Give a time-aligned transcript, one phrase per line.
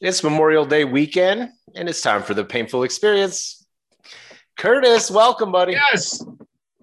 [0.00, 3.66] It's Memorial Day weekend, and it's time for the painful experience.
[4.56, 5.72] Curtis, welcome, buddy.
[5.72, 6.24] Yes,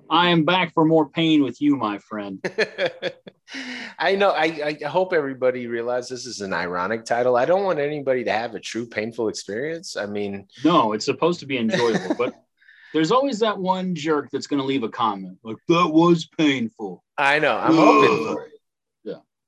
[0.07, 2.39] I am back for more pain with you, my friend.
[3.97, 4.29] I know.
[4.29, 7.35] I, I hope everybody realizes this is an ironic title.
[7.35, 9.97] I don't want anybody to have a true painful experience.
[9.97, 12.36] I mean, no, it's supposed to be enjoyable, but
[12.93, 17.04] there's always that one jerk that's going to leave a comment like that was painful.
[17.18, 17.57] I know.
[17.57, 18.52] I'm hoping for it.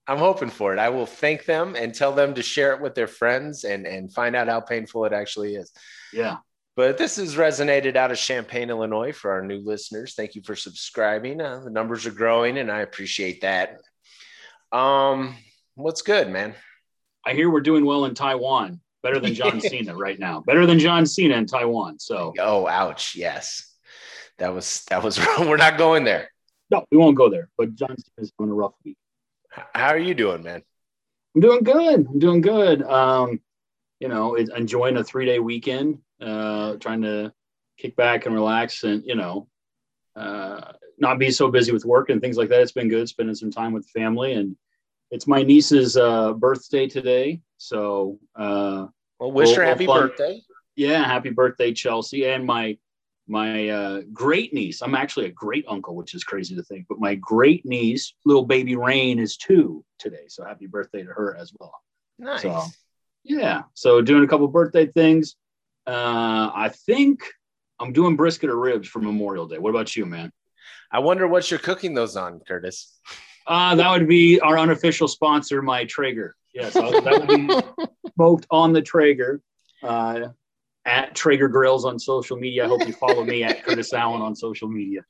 [0.10, 0.80] I'm hoping for it.
[0.80, 4.12] I will thank them and tell them to share it with their friends and and
[4.12, 5.72] find out how painful it actually is.
[6.12, 6.38] Yeah.
[6.76, 10.16] But this has resonated out of Champaign, Illinois for our new listeners.
[10.16, 11.40] Thank you for subscribing.
[11.40, 13.82] Uh, the numbers are growing and I appreciate that.
[14.72, 15.36] Um,
[15.76, 16.56] what's good, man?
[17.24, 18.82] I hear we're doing well in Taiwan.
[19.04, 20.42] Better than John Cena right now.
[20.42, 22.00] Better than John Cena in Taiwan.
[22.00, 23.16] So oh ouch.
[23.16, 23.76] Yes.
[24.40, 25.48] That was that was wrong.
[25.48, 26.32] We're not going there.
[26.72, 27.50] No, we won't go there.
[27.60, 28.98] But John Cena's having a rough week.
[29.74, 30.64] How are you doing, man?
[31.36, 32.08] I'm doing good.
[32.08, 32.84] I'm doing good.
[32.84, 33.40] Um,
[34.00, 37.34] you know, enjoying a three day weekend, uh, trying to
[37.78, 39.48] kick back and relax and, you know,
[40.16, 42.62] uh, not be so busy with work and things like that.
[42.62, 44.56] It's been good spending some time with family and
[45.12, 47.42] it's my niece's uh, birthday today.
[47.58, 48.88] So, uh,
[49.20, 50.42] well, wish her happy birthday.
[50.76, 51.04] Yeah.
[51.04, 52.26] Happy birthday, Chelsea.
[52.26, 52.78] And my,
[53.30, 57.00] my uh, great niece, I'm actually a great uncle, which is crazy to think, but
[57.00, 60.26] my great niece, little baby Rain is two today.
[60.28, 61.74] So happy birthday to her as well.
[62.18, 62.42] Nice.
[62.42, 62.64] So,
[63.24, 63.64] yeah.
[63.74, 65.36] So doing a couple birthday things.
[65.88, 67.24] Uh, I think
[67.80, 69.58] I'm doing brisket or ribs for Memorial Day.
[69.58, 70.32] What about you, man?
[70.92, 73.00] I wonder what you're cooking those on, Curtis.
[73.48, 76.36] Uh, that would be our unofficial sponsor, my Traeger.
[76.54, 77.86] Yes, that would be
[78.16, 79.42] smoked on the Traeger.
[79.82, 80.30] Uh,
[80.90, 82.66] at Traeger Grills on social media.
[82.66, 85.02] I hope you follow me at Curtis Allen on social media.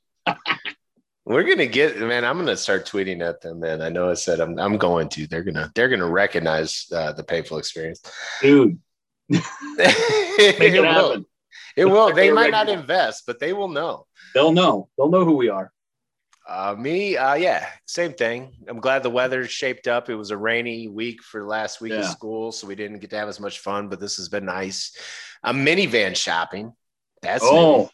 [1.24, 2.24] We're gonna get man.
[2.24, 3.82] I'm gonna start tweeting at them, man.
[3.82, 4.58] I know I said I'm.
[4.58, 5.26] I'm going to.
[5.26, 5.70] They're gonna.
[5.74, 8.02] They're gonna recognize uh, the painful experience,
[8.40, 8.78] dude.
[9.28, 9.40] Make
[9.78, 11.24] it, it will.
[11.76, 12.12] It will.
[12.12, 14.06] They might not invest, but they will know.
[14.34, 14.88] They'll know.
[14.96, 15.72] They'll know who we are.
[16.50, 18.52] Uh, me, uh, yeah, same thing.
[18.66, 20.10] I'm glad the weather shaped up.
[20.10, 22.00] It was a rainy week for last week yeah.
[22.00, 23.88] of school, so we didn't get to have as much fun.
[23.88, 24.96] But this has been nice.
[25.44, 26.72] I'm minivan shopping.
[27.22, 27.88] That's oh,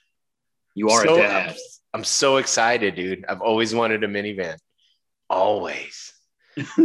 [0.75, 1.51] you are so, a dad.
[1.51, 1.57] I'm,
[1.93, 3.27] I'm so excited, dude.
[3.29, 4.57] I've always wanted a minivan.
[5.29, 6.15] Always.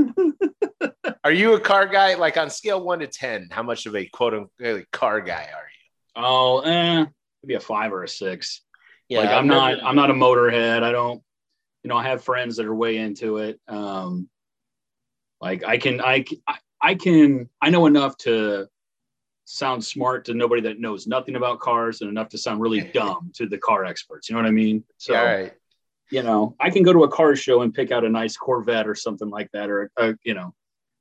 [1.24, 2.16] are you a car guy?
[2.16, 5.70] Like on scale one to ten, how much of a quote unquote car guy are
[5.70, 6.22] you?
[6.22, 7.06] Oh, eh,
[7.42, 8.62] maybe a five or a six.
[9.08, 9.82] Yeah, like I'm not.
[9.82, 10.84] I'm not a motorhead.
[10.84, 11.24] I don't
[11.84, 13.60] you know, I have friends that are way into it.
[13.68, 14.30] Um,
[15.40, 16.26] like I can, I,
[16.82, 18.68] I can, I know enough to
[19.46, 23.32] sound smart to nobody that knows nothing about cars and enough to sound really dumb
[23.36, 24.30] to the car experts.
[24.30, 24.84] You know what I mean?
[24.98, 25.54] So, right.
[26.12, 28.88] you know, I can go to a car show and pick out a nice Corvette
[28.88, 30.54] or something like that, or a, you know,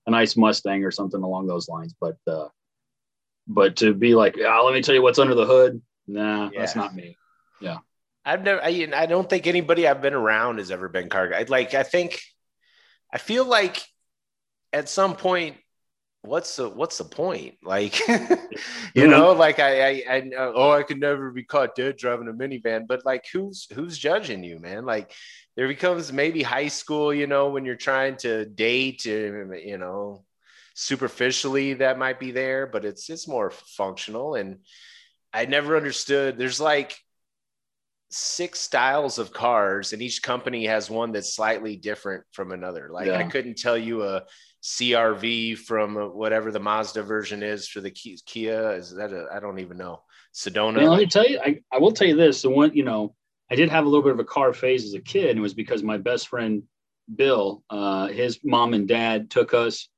[0.07, 1.95] a nice Mustang or something along those lines.
[2.01, 2.49] But, uh,
[3.47, 5.81] but to be like, oh, let me tell you what's under the hood.
[6.07, 6.61] Nah, yeah.
[6.61, 7.17] that's not me.
[7.61, 7.79] Yeah.
[8.25, 11.45] I've never, I, I don't think anybody I've been around has ever been car guy.
[11.49, 12.21] Like, I think,
[13.13, 13.83] I feel like
[14.73, 15.57] at some point,
[16.23, 17.57] what's the, what's the point?
[17.63, 19.11] Like, you mm-hmm.
[19.11, 22.87] know, like I, I, I, oh, I could never be caught dead driving a minivan,
[22.87, 24.85] but like, who's, who's judging you, man?
[24.85, 25.13] Like,
[25.57, 30.25] there becomes maybe high school, you know, when you're trying to date, um, you know,
[30.75, 34.35] superficially that might be there, but it's, it's more functional.
[34.35, 34.59] And
[35.33, 36.97] I never understood, there's like,
[38.11, 42.91] six styles of cars and each company has one that's slightly different from another.
[42.93, 43.19] Like yeah.
[43.19, 44.25] i couldn't tell you a
[44.63, 48.73] crv from whatever the mazda version is for the kia.
[48.73, 50.03] Is that I don't even know.
[50.35, 50.89] Sedona?
[50.89, 53.15] Let me tell you I, I will tell you this the one you know
[53.51, 55.43] i did have a little bit of a car phase as a kid and it
[55.43, 56.65] was because my best friend
[57.15, 59.89] bill uh, his mom and dad took us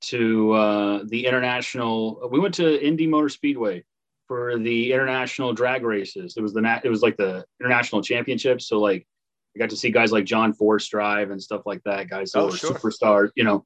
[0.00, 3.82] to uh, the international we went to indy motor speedway
[4.26, 6.36] for the international drag races.
[6.36, 8.68] It was the it was like the international championships.
[8.68, 9.06] So like
[9.54, 12.08] I got to see guys like John Force drive and stuff like that.
[12.08, 12.72] Guys who oh, were sure.
[12.72, 13.64] superstars, you know.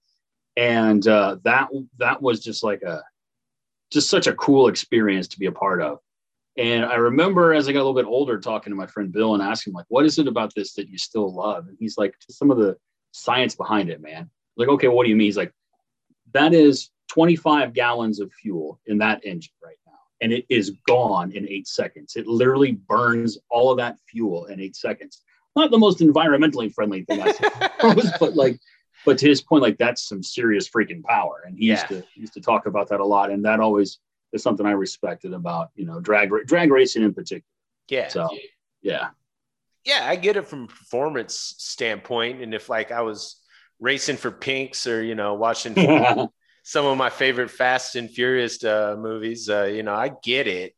[0.56, 1.68] And uh, that
[1.98, 3.02] that was just like a
[3.90, 5.98] just such a cool experience to be a part of.
[6.56, 9.34] And I remember as I got a little bit older, talking to my friend Bill
[9.34, 12.14] and asking like, "What is it about this that you still love?" And he's like,
[12.28, 12.76] "Some of the
[13.12, 15.26] science behind it, man." Like, okay, what do you mean?
[15.26, 15.52] He's like,
[16.32, 19.77] "That is 25 gallons of fuel in that engine right
[20.20, 22.16] and it is gone in eight seconds.
[22.16, 25.22] It literally burns all of that fuel in eight seconds.
[25.56, 28.58] Not the most environmentally friendly thing I suppose, but like,
[29.04, 31.42] but to his point, like that's some serious freaking power.
[31.46, 31.74] And he yeah.
[31.74, 33.98] used to he used to talk about that a lot, and that always
[34.32, 37.44] is something I respected about you know drag drag racing in particular.
[37.88, 38.08] Yeah.
[38.08, 38.28] So
[38.82, 39.08] yeah.
[39.84, 43.36] Yeah, I get it from performance standpoint, and if like I was
[43.80, 45.74] racing for pinks or you know watching
[46.68, 49.48] some of my favorite Fast and Furious uh, movies.
[49.48, 50.74] Uh, you know, I get it,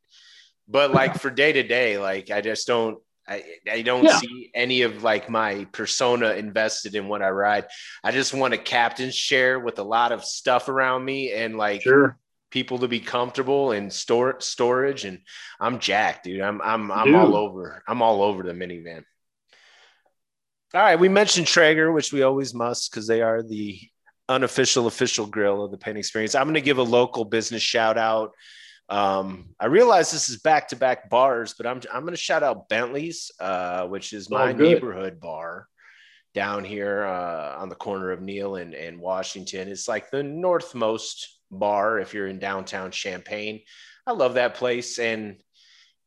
[0.69, 2.99] but like for day to day, like I just don't.
[3.27, 4.19] I, I don't yeah.
[4.19, 7.67] see any of like my persona invested in what I ride.
[8.05, 11.83] I just want a captain's chair with a lot of stuff around me and like
[11.83, 12.19] sure.
[12.51, 15.05] people to be comfortable and store storage.
[15.05, 15.19] And
[15.59, 16.41] I'm jacked, dude.
[16.41, 17.17] I'm I'm I'm dude.
[17.17, 17.83] all over.
[17.89, 19.03] I'm all over the minivan.
[20.73, 23.81] All right, we mentioned Traeger, which we always must because they are the
[24.31, 26.35] unofficial official grill of the paint experience.
[26.35, 28.33] I'm going to give a local business shout out.
[28.89, 32.43] Um, I realize this is back to back bars, but I'm I'm going to shout
[32.43, 35.67] out Bentley's, uh, which is my oh, neighborhood bar
[36.33, 39.69] down here uh, on the corner of Neil and, and Washington.
[39.69, 43.61] It's like the northmost bar if you're in downtown Champaign.
[44.07, 45.37] I love that place, and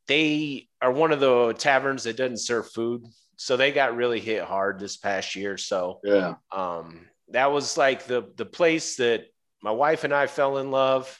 [0.07, 3.05] they are one of the taverns that doesn't serve food
[3.43, 5.57] so they got really hit hard this past year.
[5.57, 9.25] So yeah, um, that was like the the place that
[9.61, 11.19] my wife and I fell in love.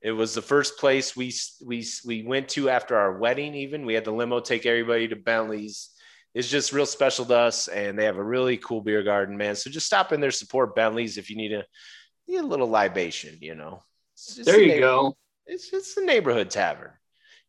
[0.00, 1.32] It was the first place we
[1.64, 3.54] we we went to after our wedding.
[3.54, 5.90] Even we had the limo take everybody to Bentley's.
[6.34, 9.54] It's just real special to us, and they have a really cool beer garden, man.
[9.54, 11.64] So just stop in there, support Bentley's if you need a
[12.26, 13.38] need a little libation.
[13.40, 13.82] You know,
[14.44, 15.16] there you go.
[15.46, 16.92] It's it's the neighborhood tavern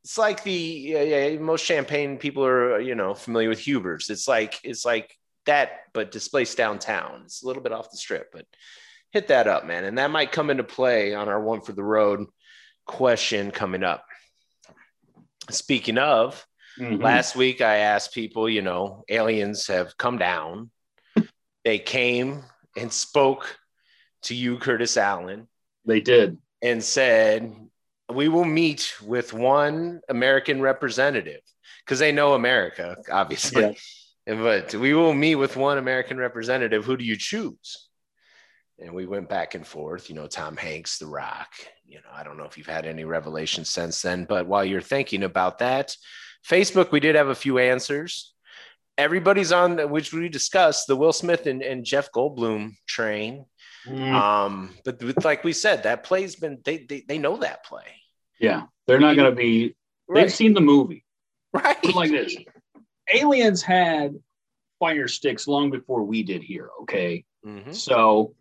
[0.06, 4.12] it's like the yeah, yeah, most Champaign people are you know familiar with Huber's.
[4.12, 7.22] It's like it's like that, but displaced downtown.
[7.26, 8.46] It's a little bit off the strip, but
[9.12, 9.86] hit that up, man.
[9.86, 12.26] And that might come into play on our one for the road
[12.86, 14.06] question coming up.
[15.50, 16.46] Speaking of,
[16.80, 17.02] mm-hmm.
[17.02, 20.72] last week I asked people, you know, aliens have come down.
[21.64, 22.44] they came
[22.76, 23.58] and spoke
[24.24, 25.48] to you, Curtis Allen.
[25.86, 26.38] They did.
[26.62, 27.56] And said,
[28.14, 31.42] we will meet with one American representative
[31.84, 33.62] because they know America, obviously.
[33.62, 33.74] Yeah.
[34.28, 36.86] But we will meet with one American representative.
[36.86, 37.90] Who do you choose?
[38.80, 41.50] And we went back and forth, you know, Tom Hanks, The Rock.
[41.86, 44.82] You know, I don't know if you've had any revelations since then, but while you're
[44.82, 45.96] thinking about that,
[46.48, 48.34] Facebook, we did have a few answers.
[48.98, 53.46] Everybody's on, which we discussed, the Will Smith and, and Jeff Goldblum train.
[53.88, 54.14] Mm.
[54.14, 58.02] Um, but like we said, that play's been they they, they know that play.
[58.40, 59.76] Yeah, they're not going to be.
[60.14, 61.06] They've seen the movie,
[61.54, 61.84] right?
[61.94, 62.36] Like this:
[63.14, 64.16] Aliens had
[64.80, 66.70] fire sticks long before we did here.
[66.84, 67.72] Okay, mm-hmm.
[67.72, 68.34] so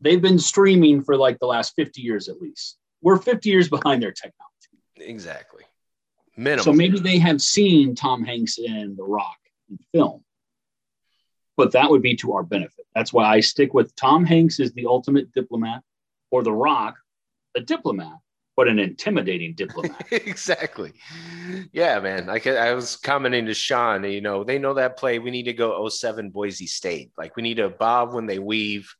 [0.00, 2.78] they've been streaming for like the last fifty years at least.
[3.00, 4.50] We're fifty years behind their technology.
[4.96, 5.64] Exactly.
[6.36, 6.64] Minimum.
[6.64, 9.36] So maybe they have seen Tom Hanks in The Rock
[9.68, 10.24] in film
[11.56, 12.86] but that would be to our benefit.
[12.94, 15.82] That's why I stick with Tom Hanks is the ultimate diplomat,
[16.30, 16.96] or The Rock,
[17.54, 18.16] a diplomat,
[18.56, 20.04] but an intimidating diplomat.
[20.10, 20.92] exactly.
[21.72, 22.26] Yeah, man.
[22.26, 25.18] Like I was commenting to Sean, you know, they know that play.
[25.18, 27.12] We need to go 07 Boise State.
[27.16, 28.94] Like we need to bob when they weave,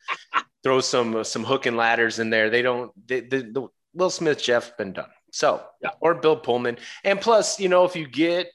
[0.63, 2.51] throw some uh, some hook and ladders in there.
[2.51, 2.93] They don't.
[3.07, 5.11] They, the, the Will Smith, Jeff, been done.
[5.33, 5.91] So, yeah.
[6.01, 6.79] or Bill Pullman.
[7.05, 8.49] And plus, you know, if you get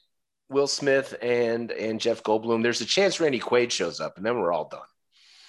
[0.48, 4.38] Will Smith and and Jeff Goldblum, there's a chance Randy Quaid shows up, and then
[4.38, 4.80] we're all done.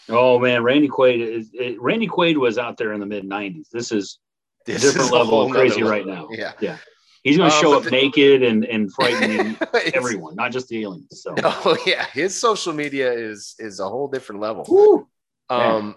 [0.10, 3.70] Oh man, Randy Quaid is it, Randy Quaid was out there in the mid '90s.
[3.70, 4.20] This is
[4.68, 6.28] a different level of crazy right now.
[6.32, 6.78] Yeah, yeah.
[7.24, 9.58] He's going to um, show up the, naked and and frightening
[9.94, 11.22] everyone, not just the aliens.
[11.22, 11.36] So.
[11.44, 14.66] Oh yeah, his social media is is a whole different level.
[14.68, 15.08] Woo,
[15.50, 15.96] um,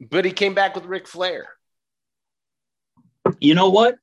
[0.00, 1.48] but he came back with Ric Flair.
[3.40, 3.96] You know what?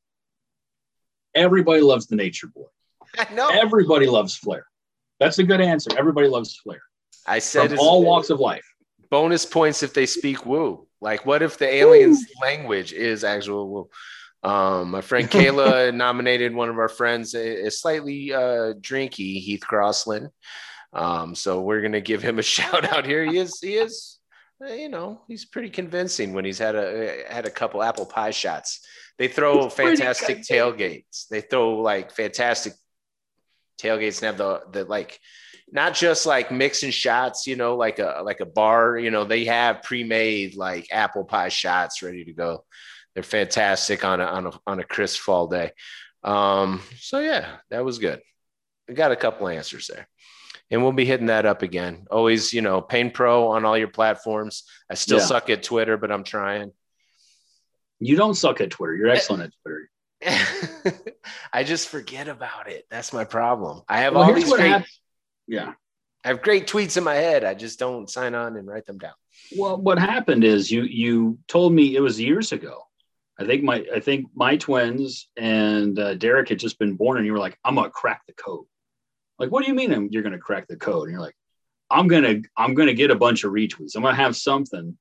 [1.35, 2.67] Everybody loves the Nature Boy.
[3.17, 3.49] I know.
[3.49, 4.65] Everybody loves Flair.
[5.19, 5.91] That's a good answer.
[5.97, 6.81] Everybody loves Flair.
[7.27, 8.65] I said all walks of life.
[9.09, 10.87] Bonus points if they speak woo.
[11.01, 12.47] Like, what if the aliens' woo.
[12.47, 13.89] language is actual woo?
[14.43, 20.29] Um, my friend Kayla nominated one of our friends, a, slightly uh, drinky Heath Crossland.
[20.93, 23.25] Um, so we're gonna give him a shout out here.
[23.25, 24.19] He is, he is,
[24.63, 28.31] uh, you know, he's pretty convincing when he's had a had a couple apple pie
[28.31, 28.85] shots.
[29.17, 31.27] They throw fantastic tailgates.
[31.29, 32.73] They throw like fantastic
[33.79, 35.19] tailgates and have the the like
[35.71, 39.45] not just like mixing shots, you know, like a like a bar, you know, they
[39.45, 42.65] have pre-made like apple pie shots ready to go.
[43.13, 45.71] They're fantastic on a on a on a crisp fall day.
[46.23, 48.21] Um, so yeah, that was good.
[48.87, 50.07] We got a couple answers there.
[50.69, 52.05] And we'll be hitting that up again.
[52.09, 54.63] Always, you know, Pain Pro on all your platforms.
[54.89, 55.25] I still yeah.
[55.25, 56.71] suck at Twitter, but I'm trying.
[57.99, 58.95] You don't suck at Twitter.
[58.95, 59.91] You're excellent at Twitter.
[61.53, 62.85] I just forget about it.
[62.89, 63.81] That's my problem.
[63.87, 64.85] I have well, all these great,
[65.51, 65.73] yeah.
[66.23, 67.43] I have great tweets in my head.
[67.43, 69.13] I just don't sign on and write them down.
[69.57, 72.83] Well, what happened is you you told me it was years ago.
[73.37, 77.25] I think my I think my twins and uh, Derek had just been born, and
[77.25, 78.65] you were like, "I'm gonna crack the code."
[79.39, 81.03] Like, what do you mean you're gonna crack the code?
[81.03, 81.35] And you're like,
[81.89, 83.95] "I'm gonna I'm gonna get a bunch of retweets.
[83.95, 84.97] I'm gonna have something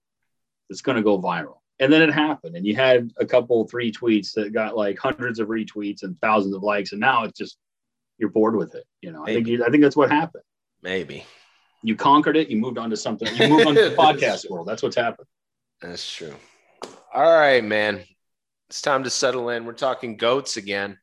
[0.69, 4.33] that's gonna go viral." And then it happened, and you had a couple, three tweets
[4.35, 7.59] that got like hundreds of retweets and thousands of likes, and now it's just
[8.21, 8.85] you're bored with it.
[9.01, 10.45] You know, I think you, I think that's what happened.
[10.83, 11.25] Maybe
[11.83, 12.49] you conquered it.
[12.49, 13.35] You moved on to something.
[13.35, 14.69] You moved on to the podcast world.
[14.69, 15.27] That's what's happened.
[15.81, 16.35] That's true.
[17.13, 18.03] All right, man.
[18.69, 19.65] It's time to settle in.
[19.65, 20.99] We're talking goats again.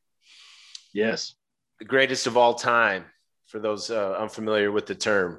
[0.94, 1.34] Yes,
[1.78, 3.04] the greatest of all time.
[3.46, 5.38] For those uh, unfamiliar with the term,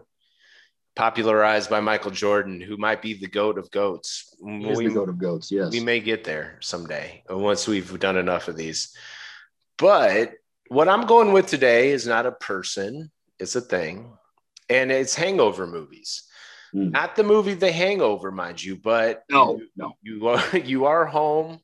[0.95, 4.35] popularized by Michael Jordan, who might be the goat of goats.
[4.43, 5.51] He's we, the goat of goats.
[5.51, 8.95] Yes, we may get there someday once we've done enough of these.
[9.77, 10.33] But
[10.69, 14.13] what I'm going with today is not a person; it's a thing,
[14.69, 16.23] and it's hangover movies.
[16.73, 16.91] Mm.
[16.91, 21.05] Not the movie The Hangover, mind you, but no, you, no, you are you are
[21.05, 21.59] home.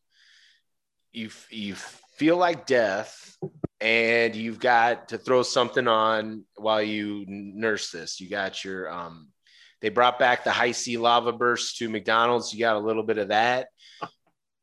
[1.12, 1.76] You you
[2.18, 3.38] feel like death,
[3.80, 8.20] and you've got to throw something on while you nurse this.
[8.20, 9.30] You got your um,
[9.82, 12.54] they brought back the Hi-C Lavaburst to McDonald's.
[12.54, 13.68] You got a little bit of that,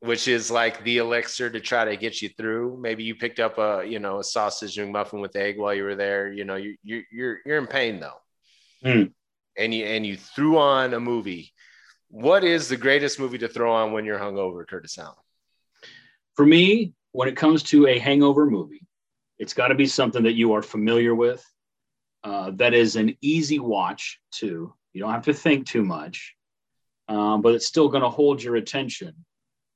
[0.03, 2.77] which is like the elixir to try to get you through.
[2.77, 5.83] Maybe you picked up a you know a sausage and muffin with egg while you
[5.83, 6.31] were there.
[6.31, 8.19] You know you you you're you're in pain though,
[8.83, 9.11] mm.
[9.57, 11.53] and you and you threw on a movie.
[12.09, 15.15] What is the greatest movie to throw on when you're hungover, Curtis Allen?
[16.35, 18.85] For me, when it comes to a hangover movie,
[19.39, 21.43] it's got to be something that you are familiar with.
[22.25, 24.73] Uh, that is an easy watch too.
[24.91, 26.35] You don't have to think too much,
[27.07, 29.15] um, but it's still going to hold your attention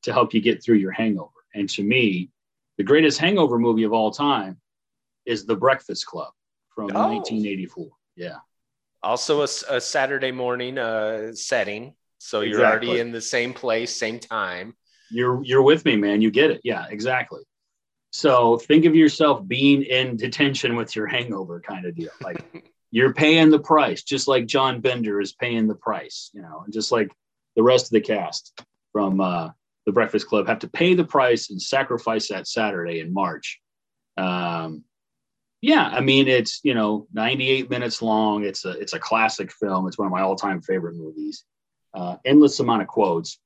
[0.08, 1.30] to help you get through your hangover.
[1.54, 2.30] And to me,
[2.78, 4.58] the greatest hangover movie of all time
[5.26, 6.32] is The Breakfast Club
[6.74, 7.10] from oh.
[7.10, 7.90] 1984.
[8.16, 8.38] Yeah.
[9.04, 11.94] Also, a, a Saturday morning uh, setting.
[12.20, 12.88] So you're exactly.
[12.88, 14.76] already in the same place, same time.
[15.12, 16.22] You're you're with me, man.
[16.22, 16.62] You get it.
[16.64, 17.42] Yeah, exactly.
[18.12, 22.10] So think of yourself being in detention with your hangover kind of deal.
[22.22, 22.44] Like
[22.92, 26.74] you're paying the price, just like John Bender is paying the price, you know, and
[26.74, 27.12] just like
[27.56, 28.60] the rest of the cast
[28.94, 29.50] from uh,
[29.88, 33.60] the Breakfast Club have to pay the price and sacrifice that Saturday in March.
[34.18, 34.84] Um,
[35.62, 38.44] yeah, I mean it's you know 98 minutes long.
[38.44, 39.88] It's a it's a classic film.
[39.88, 41.44] It's one of my all time favorite movies.
[41.96, 43.40] Uh, endless amount of quotes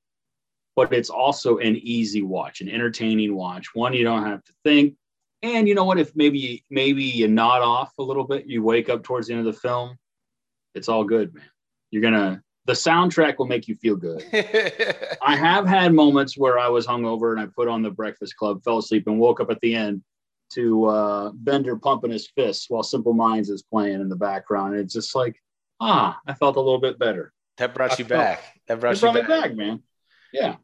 [0.74, 3.74] but it's also an easy watch, an entertaining watch.
[3.74, 4.94] One you don't have to think.
[5.42, 5.98] And you know what?
[5.98, 9.46] If maybe maybe you nod off a little bit, you wake up towards the end
[9.46, 9.96] of the film,
[10.74, 11.44] it's all good, man.
[11.90, 14.24] You're gonna the soundtrack will make you feel good.
[15.22, 18.62] I have had moments where I was hungover and I put on the Breakfast Club,
[18.62, 20.02] fell asleep, and woke up at the end
[20.54, 24.76] to uh, Bender pumping his fists while Simple Minds is playing in the background.
[24.76, 25.36] It's just like,
[25.80, 27.32] ah, I felt a little bit better.
[27.58, 28.42] That brought you back.
[28.68, 29.82] That brought, brought me back, man.
[30.32, 30.56] Yeah.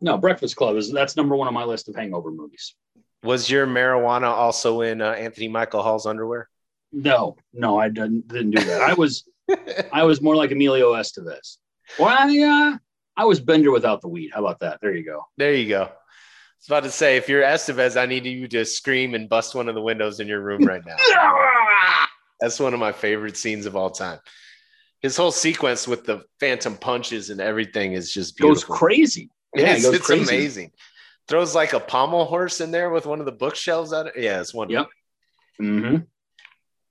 [0.00, 2.74] No, Breakfast Club is that's number one on my list of hangover movies.
[3.22, 6.48] Was your marijuana also in uh, Anthony Michael Hall's underwear?
[6.92, 8.82] No, no, I didn't didn't do that.
[8.82, 9.28] I was
[9.92, 11.56] I was more like Emilio Estevez.
[11.98, 12.78] Well, uh,
[13.16, 14.30] I was Bender without the weed.
[14.32, 14.78] How about that?
[14.80, 15.24] There you go.
[15.36, 15.82] There you go.
[15.82, 19.54] I was about to say, if you're Estevez, I need you to scream and bust
[19.54, 20.96] one of the windows in your room right now.
[22.40, 24.20] That's one of my favorite scenes of all time
[25.00, 28.68] his whole sequence with the phantom punches and everything is just beautiful.
[28.68, 29.30] Goes crazy.
[29.54, 30.22] Yeah, it it's crazy.
[30.22, 30.72] amazing.
[31.26, 34.08] Throws like a pommel horse in there with one of the bookshelves out.
[34.08, 34.68] Of, yeah, it's one.
[34.68, 34.88] Yep.
[35.60, 35.96] Mm-hmm.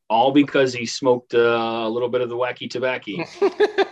[0.09, 3.23] All because he smoked uh, a little bit of the wacky tobacco.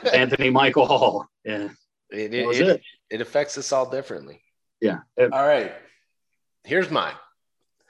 [0.13, 1.27] Anthony Michael Hall.
[1.45, 1.69] Yeah.
[2.09, 4.41] It, it, it, it, it affects us all differently.
[4.81, 4.99] Yeah.
[5.19, 5.73] all right.
[6.63, 7.13] Here's mine.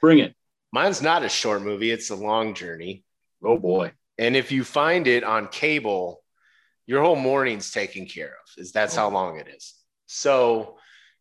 [0.00, 0.34] Bring it.
[0.72, 1.90] Mine's not a short movie.
[1.90, 3.04] It's a long journey.
[3.42, 3.92] Oh boy.
[4.18, 6.22] And if you find it on cable,
[6.86, 9.74] your whole morning's taken care of, is that's how long it is.
[10.06, 10.78] So,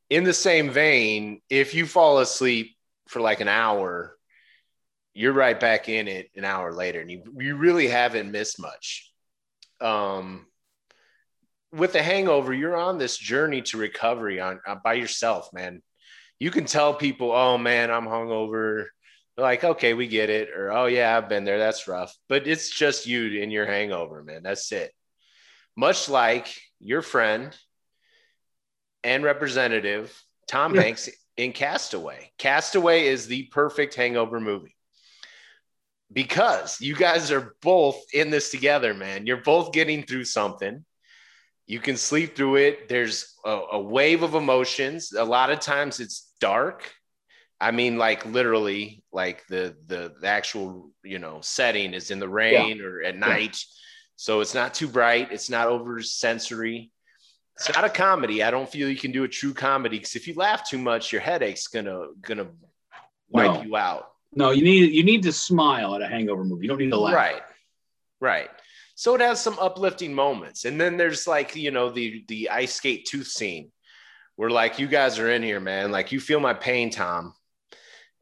[0.09, 2.75] in the same vein, if you fall asleep
[3.07, 4.16] for like an hour,
[5.17, 9.12] you're right back in it an hour later, and you, you really haven't missed much.
[9.81, 10.45] Um,
[11.74, 15.81] with the hangover, you're on this journey to recovery on uh, by yourself, man.
[16.39, 18.86] You can tell people, "Oh man, I'm hungover."
[19.39, 20.50] like, okay, we get it.
[20.50, 21.59] Or, oh, yeah, I've been there.
[21.59, 22.12] That's rough.
[22.27, 24.41] But it's just you in your hangover, man.
[24.41, 24.91] That's it.
[25.75, 27.55] Much like your friend
[29.03, 30.12] and representative,
[30.47, 30.81] Tom yeah.
[30.81, 31.07] Hanks
[31.38, 32.31] in Castaway.
[32.39, 34.76] Castaway is the perfect hangover movie
[36.11, 39.25] because you guys are both in this together, man.
[39.25, 40.83] You're both getting through something.
[41.65, 42.87] You can sleep through it.
[42.87, 45.11] There's a, a wave of emotions.
[45.11, 46.91] A lot of times it's dark
[47.59, 52.29] I mean, like literally, like the the, the actual you know setting is in the
[52.29, 52.83] rain yeah.
[52.83, 53.79] or at night, yeah.
[54.15, 55.31] so it's not too bright.
[55.31, 56.91] It's not over sensory.
[57.55, 58.43] It's not a comedy.
[58.43, 61.11] I don't feel you can do a true comedy because if you laugh too much,
[61.11, 62.49] your headache's gonna gonna
[63.29, 63.63] wipe no.
[63.63, 64.11] you out.
[64.34, 66.63] No, you need you need to smile at a hangover movie.
[66.63, 67.15] You don't need to laugh.
[67.15, 67.41] Right,
[68.19, 68.50] right.
[68.96, 72.74] So it has some uplifting moments, and then there's like you know the the ice
[72.74, 73.72] skate tooth scene
[74.38, 75.91] we're like, you guys are in here, man.
[75.91, 77.34] Like, you feel my pain, Tom.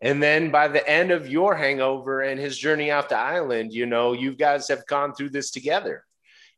[0.01, 3.85] And then by the end of your hangover and his journey out the island, you
[3.85, 6.05] know, you guys have gone through this together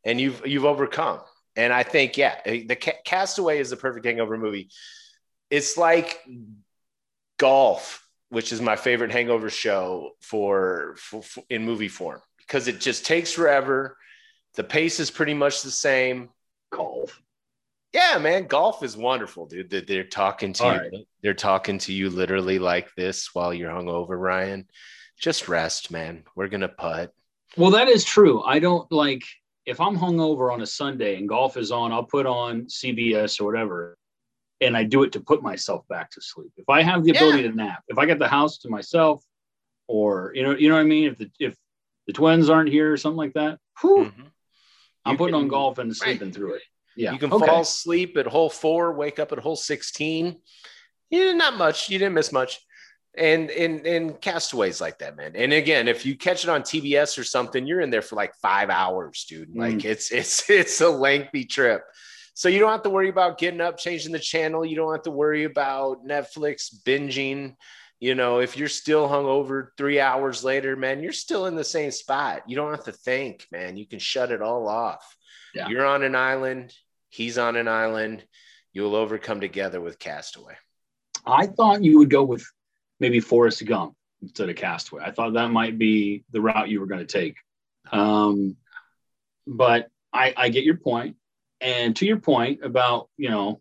[0.04, 1.20] and you've you've overcome.
[1.56, 4.70] And I think, yeah, eh, the Castaway is the perfect hangover movie.
[5.50, 6.20] It's like
[7.38, 12.80] golf, which is my favorite hangover show for, for, for in movie form because it
[12.80, 13.96] just takes forever.
[14.54, 16.30] The pace is pretty much the same.
[16.70, 17.20] Golf.
[17.94, 19.70] Yeah, man, golf is wonderful, dude.
[19.70, 20.78] They're, they're talking to All you.
[20.78, 21.06] Right.
[21.22, 24.66] They're talking to you literally like this while you're hungover, Ryan.
[25.18, 26.24] Just rest, man.
[26.36, 27.12] We're gonna putt.
[27.56, 28.42] Well, that is true.
[28.42, 29.22] I don't like
[29.64, 31.92] if I'm hungover on a Sunday and golf is on.
[31.92, 33.98] I'll put on CBS or whatever,
[34.60, 36.52] and I do it to put myself back to sleep.
[36.56, 37.50] If I have the ability yeah.
[37.50, 39.24] to nap, if I get the house to myself,
[39.86, 41.08] or you know, you know what I mean.
[41.08, 41.56] If the if
[42.06, 44.22] the twins aren't here or something like that, whew, mm-hmm.
[45.04, 46.34] I'm putting can, on golf and sleeping right.
[46.34, 46.62] through it.
[46.96, 47.12] Yeah.
[47.12, 47.46] You can okay.
[47.46, 50.36] fall asleep at hole four, wake up at hole 16.
[51.10, 51.88] You Yeah, not much.
[51.88, 52.60] You didn't miss much.
[53.16, 55.34] And in in castaways like that, man.
[55.34, 58.34] And again, if you catch it on TBS or something, you're in there for like
[58.36, 59.56] five hours, dude.
[59.56, 59.84] Like mm.
[59.84, 61.82] it's it's it's a lengthy trip.
[62.38, 64.64] So you don't have to worry about getting up, changing the channel.
[64.64, 67.56] You don't have to worry about Netflix binging.
[67.98, 71.64] You know, if you're still hung over three hours later, man, you're still in the
[71.64, 72.42] same spot.
[72.46, 73.76] You don't have to think, man.
[73.76, 75.16] You can shut it all off.
[75.52, 75.68] Yeah.
[75.68, 76.72] You're on an island
[77.10, 78.24] He's on an island.
[78.72, 80.54] You'll overcome together with Castaway.
[81.26, 82.44] I thought you would go with
[83.00, 85.02] maybe Forrest Gump instead of Castaway.
[85.04, 87.36] I thought that might be the route you were going to take.
[87.90, 88.56] Um,
[89.46, 91.16] but I, I get your point.
[91.60, 93.60] And to your point about, you know,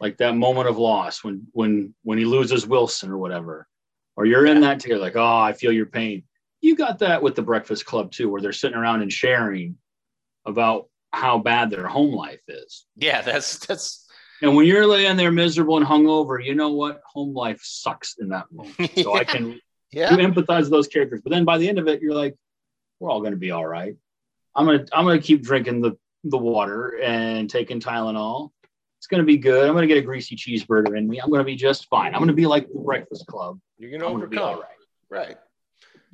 [0.00, 3.68] like that moment of loss when when when he loses Wilson or whatever,
[4.16, 6.24] or you're in that together, like, oh, I feel your pain.
[6.62, 9.76] You got that with the Breakfast Club too, where they're sitting around and sharing
[10.46, 12.86] about how bad their home life is.
[12.96, 14.06] Yeah, that's that's.
[14.42, 17.02] And when you're laying there miserable and hungover, you know what?
[17.12, 18.74] Home life sucks in that moment.
[18.96, 19.20] So yeah.
[19.20, 19.60] I can
[19.92, 20.10] yeah.
[20.10, 21.20] you empathize with those characters.
[21.22, 22.36] But then by the end of it, you're like,
[22.98, 23.96] we're all going to be all right.
[24.54, 28.50] I'm gonna I'm gonna keep drinking the the water and taking Tylenol.
[28.98, 29.66] It's gonna be good.
[29.66, 31.18] I'm gonna get a greasy cheeseburger in me.
[31.18, 32.14] I'm gonna be just fine.
[32.14, 33.58] I'm gonna be like the Breakfast Club.
[33.78, 34.60] You're gonna I'm overcome.
[34.60, 35.28] Right.
[35.28, 35.36] Right.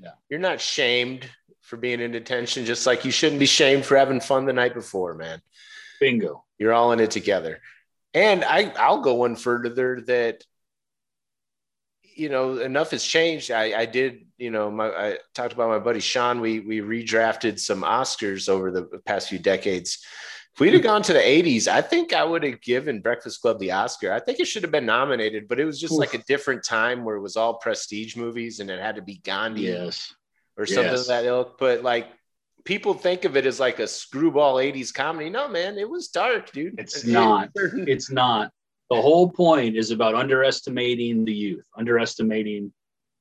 [0.01, 0.11] Yeah.
[0.29, 1.29] You're not shamed
[1.63, 4.73] for being in detention, just like you shouldn't be shamed for having fun the night
[4.73, 5.43] before, man.
[5.99, 6.45] Bingo.
[6.59, 7.61] You're all in it together.
[8.15, 10.45] And I, I'll go one further that,
[12.17, 13.51] you know, enough has changed.
[13.51, 16.41] I, I did, you know, my, I talked about my buddy Sean.
[16.41, 20.05] We, we redrafted some Oscars over the past few decades.
[20.55, 23.59] If we'd have gone to the 80s, I think I would have given Breakfast Club
[23.59, 24.13] the Oscar.
[24.13, 26.01] I think it should have been nominated, but it was just Oof.
[26.01, 29.21] like a different time where it was all prestige movies and it had to be
[29.23, 29.63] Gandhi.
[29.63, 30.15] Yes
[30.57, 31.03] or something yes.
[31.03, 31.59] of that ilk.
[31.59, 32.09] But like
[32.65, 35.31] people think of it as like a screwball 80s comedy.
[35.31, 36.79] No, man, it was dark, dude.
[36.79, 37.51] It's not.
[37.55, 38.51] it's not.
[38.91, 42.73] The whole point is about underestimating the youth, underestimating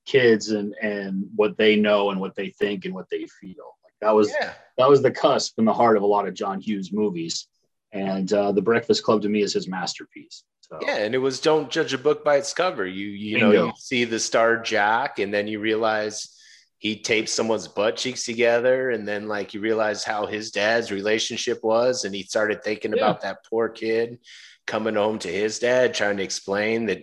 [0.05, 3.75] kids and and what they know and what they think and what they feel.
[3.83, 4.53] Like that was yeah.
[4.77, 7.47] that was the cusp in the heart of a lot of John Hughes movies.
[7.91, 10.43] And uh, the Breakfast Club to me is his masterpiece.
[10.61, 10.79] So.
[10.81, 12.85] Yeah, and it was don't judge a book by its cover.
[12.85, 13.51] You you Bingo.
[13.51, 16.35] know you see the star Jack, and then you realize
[16.77, 21.63] he taped someone's butt cheeks together and then like you realize how his dad's relationship
[21.63, 22.97] was and he started thinking yeah.
[22.97, 24.19] about that poor kid
[24.65, 27.01] coming home to his dad trying to explain that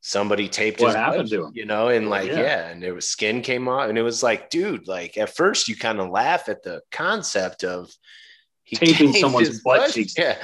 [0.00, 2.40] somebody taped what his happened butt, to him you know and like yeah.
[2.40, 5.68] yeah and it was skin came off and it was like dude like at first
[5.68, 7.90] you kind of laugh at the concept of
[8.74, 10.36] taping someone's butt, butt cheeks yeah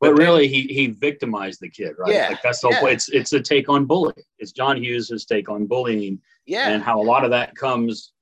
[0.00, 2.86] but, but really he he victimized the kid right yeah like that's the yeah.
[2.86, 6.68] it's it's a take on bullying it's john hughes' take on bullying yeah.
[6.68, 8.12] And how a lot of that comes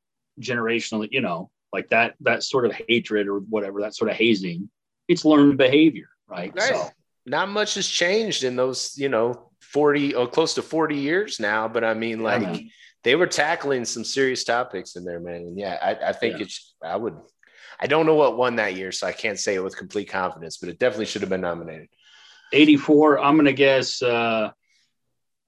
[0.40, 4.68] generationally, you know, like that that sort of hatred or whatever, that sort of hazing,
[5.08, 6.52] it's learned behavior, right?
[6.54, 6.74] right.
[6.74, 6.88] So
[7.26, 11.68] not much has changed in those, you know, 40 or close to 40 years now.
[11.68, 12.64] But I mean, like
[13.02, 15.42] they were tackling some serious topics in there, man.
[15.42, 16.42] And yeah, I, I think yeah.
[16.42, 17.16] it's I would
[17.78, 20.58] I don't know what won that year, so I can't say it with complete confidence,
[20.58, 21.88] but it definitely should have been nominated.
[22.52, 24.50] 84, I'm gonna guess uh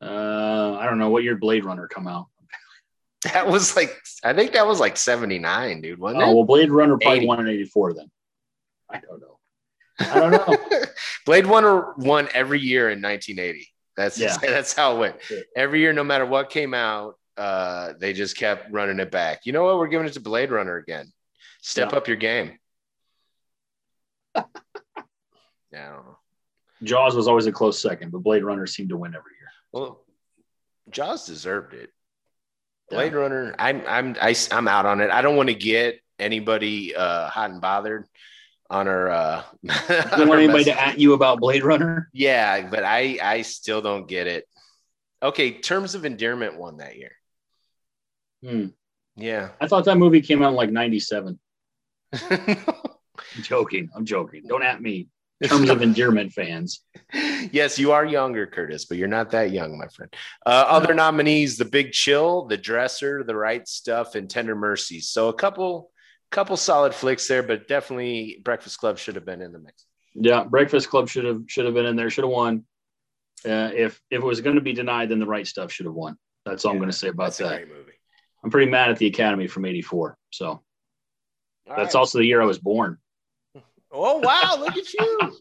[0.00, 2.26] uh I don't know what year Blade Runner come out.
[3.32, 6.34] That was like, I think that was like 79, dude, wasn't oh, it?
[6.34, 7.26] well, Blade Runner probably 80.
[7.28, 8.10] won in 84 then.
[8.90, 9.31] I don't know.
[9.98, 10.56] I don't know.
[11.26, 13.68] Blade Runner won every year in 1980.
[13.96, 14.36] That's yeah.
[14.40, 15.16] that's how it went.
[15.56, 19.40] Every year, no matter what came out, uh, they just kept running it back.
[19.44, 19.78] You know what?
[19.78, 21.12] We're giving it to Blade Runner again.
[21.60, 21.98] Step yeah.
[21.98, 22.58] up your game.
[25.72, 25.98] yeah.
[26.82, 29.48] Jaws was always a close second, but Blade Runner seemed to win every year.
[29.72, 30.04] Well,
[30.90, 31.90] Jaws deserved it.
[32.90, 33.18] Blade yeah.
[33.18, 35.10] Runner, I'm I'm I, am i am out on it.
[35.10, 38.06] I don't want to get anybody uh, hot and bothered
[38.72, 39.10] on our.
[39.10, 39.42] uh
[40.16, 42.08] Don't want anybody to at you about Blade Runner.
[42.12, 44.48] Yeah, but I I still don't get it.
[45.22, 47.12] Okay, Terms of Endearment won that year.
[48.42, 48.68] Hmm.
[49.14, 49.50] Yeah.
[49.60, 51.38] I thought that movie came out in like '97.
[52.30, 53.90] I'm joking.
[53.94, 54.42] I'm joking.
[54.48, 55.08] Don't at me.
[55.44, 56.80] Terms of Endearment fans.
[57.12, 60.14] yes, you are younger, Curtis, but you're not that young, my friend.
[60.46, 65.08] Uh, other nominees: The Big Chill, The Dresser, The Right Stuff, and Tender Mercies.
[65.08, 65.90] So a couple,
[66.32, 69.86] couple solid flicks there, but definitely Breakfast Club should have been in the mix.
[70.14, 72.10] Yeah, Breakfast Club should have should have been in there.
[72.10, 72.64] Should have won.
[73.44, 75.94] Uh, if if it was going to be denied, then The Right Stuff should have
[75.94, 76.16] won.
[76.44, 77.68] That's all yeah, I'm going to say about that.
[78.42, 80.16] I'm pretty mad at the Academy from '84.
[80.30, 80.62] So all
[81.68, 82.00] that's right.
[82.00, 82.98] also the year I was born.
[83.92, 84.56] Oh wow!
[84.58, 85.20] Look at you.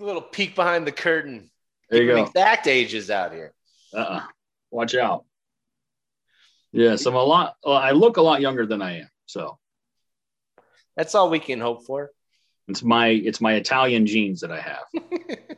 [0.00, 1.50] A little peek behind the curtain.
[1.90, 2.24] There you go.
[2.24, 3.52] Exact ages out here.
[3.94, 3.98] Uh.
[3.98, 4.22] Uh-uh.
[4.70, 5.26] Watch out.
[6.72, 7.56] Yes, I'm a lot.
[7.62, 9.08] Well, I look a lot younger than I am.
[9.32, 9.58] So
[10.94, 12.10] that's all we can hope for.
[12.68, 14.84] It's my it's my Italian genes that I have.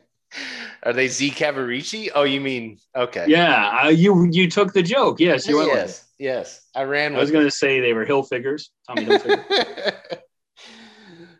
[0.85, 2.11] Are they Z Cavaricci?
[2.15, 3.25] Oh, you mean okay?
[3.29, 5.19] Yeah, uh, you you took the joke.
[5.19, 5.69] Yes, you went.
[5.69, 6.61] Yes, yes.
[6.75, 7.15] I ran.
[7.15, 8.69] I was going to say they were Hilfigers.
[8.87, 9.97] Tommy Hilfiger.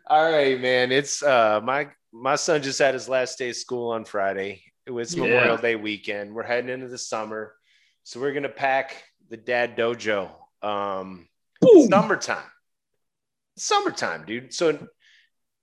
[0.07, 0.91] All right, man.
[0.91, 4.63] It's uh my my son just had his last day of school on Friday.
[4.85, 5.23] It was yeah.
[5.23, 6.33] Memorial Day weekend.
[6.33, 7.55] We're heading into the summer,
[8.03, 10.29] so we're gonna pack the dad dojo.
[10.61, 11.27] Um,
[11.89, 12.51] summertime,
[13.57, 14.53] summertime, dude.
[14.53, 14.87] So,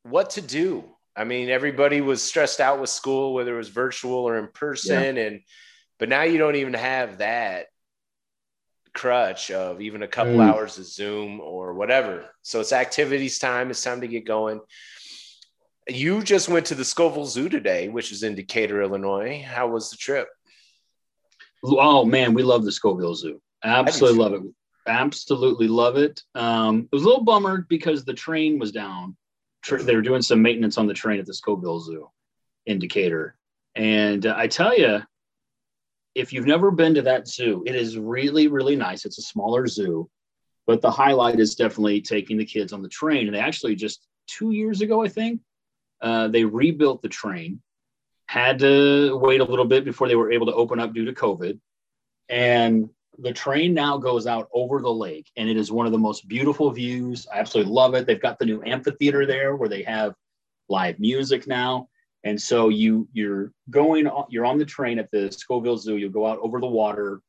[0.02, 0.84] what to do?
[1.14, 5.16] I mean, everybody was stressed out with school, whether it was virtual or in person,
[5.16, 5.22] yeah.
[5.22, 5.40] and
[5.98, 7.66] but now you don't even have that
[8.94, 10.48] crutch of even a couple mm.
[10.48, 12.24] hours of Zoom or whatever.
[12.42, 13.70] So it's activities time.
[13.70, 14.60] It's time to get going.
[15.88, 19.44] You just went to the Scoville Zoo today, which is in Decatur, Illinois.
[19.46, 20.28] How was the trip?
[21.64, 23.40] Oh man, we love the Scoville Zoo.
[23.64, 24.42] Absolutely love it.
[24.86, 26.22] Absolutely love it.
[26.34, 29.16] Um, it was a little bummer because the train was down.
[29.68, 32.10] They were doing some maintenance on the train at the Scoville Zoo
[32.66, 33.36] in Decatur,
[33.74, 35.02] and uh, I tell you,
[36.14, 39.04] if you've never been to that zoo, it is really, really nice.
[39.04, 40.10] It's a smaller zoo,
[40.66, 43.26] but the highlight is definitely taking the kids on the train.
[43.26, 45.40] And they actually just two years ago, I think,
[46.00, 47.62] uh, they rebuilt the train,
[48.26, 51.12] had to wait a little bit before they were able to open up due to
[51.12, 51.58] COVID.
[52.28, 55.98] And the train now goes out over the lake, and it is one of the
[55.98, 57.26] most beautiful views.
[57.32, 58.06] I absolutely love it.
[58.06, 60.14] They've got the new amphitheater there where they have
[60.68, 61.88] live music now.
[62.24, 65.96] And so you you're going you're on the train at the Scoville Zoo.
[65.96, 67.20] You'll go out over the water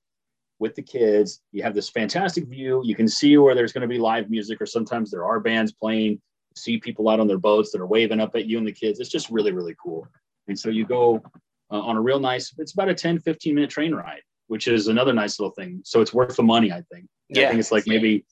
[0.60, 1.42] with the kids.
[1.52, 2.82] You have this fantastic view.
[2.86, 5.72] You can see where there's going to be live music, or sometimes there are bands
[5.72, 6.22] playing.
[6.56, 9.00] See people out on their boats that are waving up at you and the kids.
[9.00, 10.08] It's just really really cool.
[10.48, 11.24] And so you go
[11.72, 12.54] uh, on a real nice.
[12.60, 14.22] It's about a 10 15 minute train ride,
[14.54, 15.82] which is another nice little thing.
[15.84, 17.08] So it's worth the money, I think.
[17.30, 18.24] Yeah, I think it's like maybe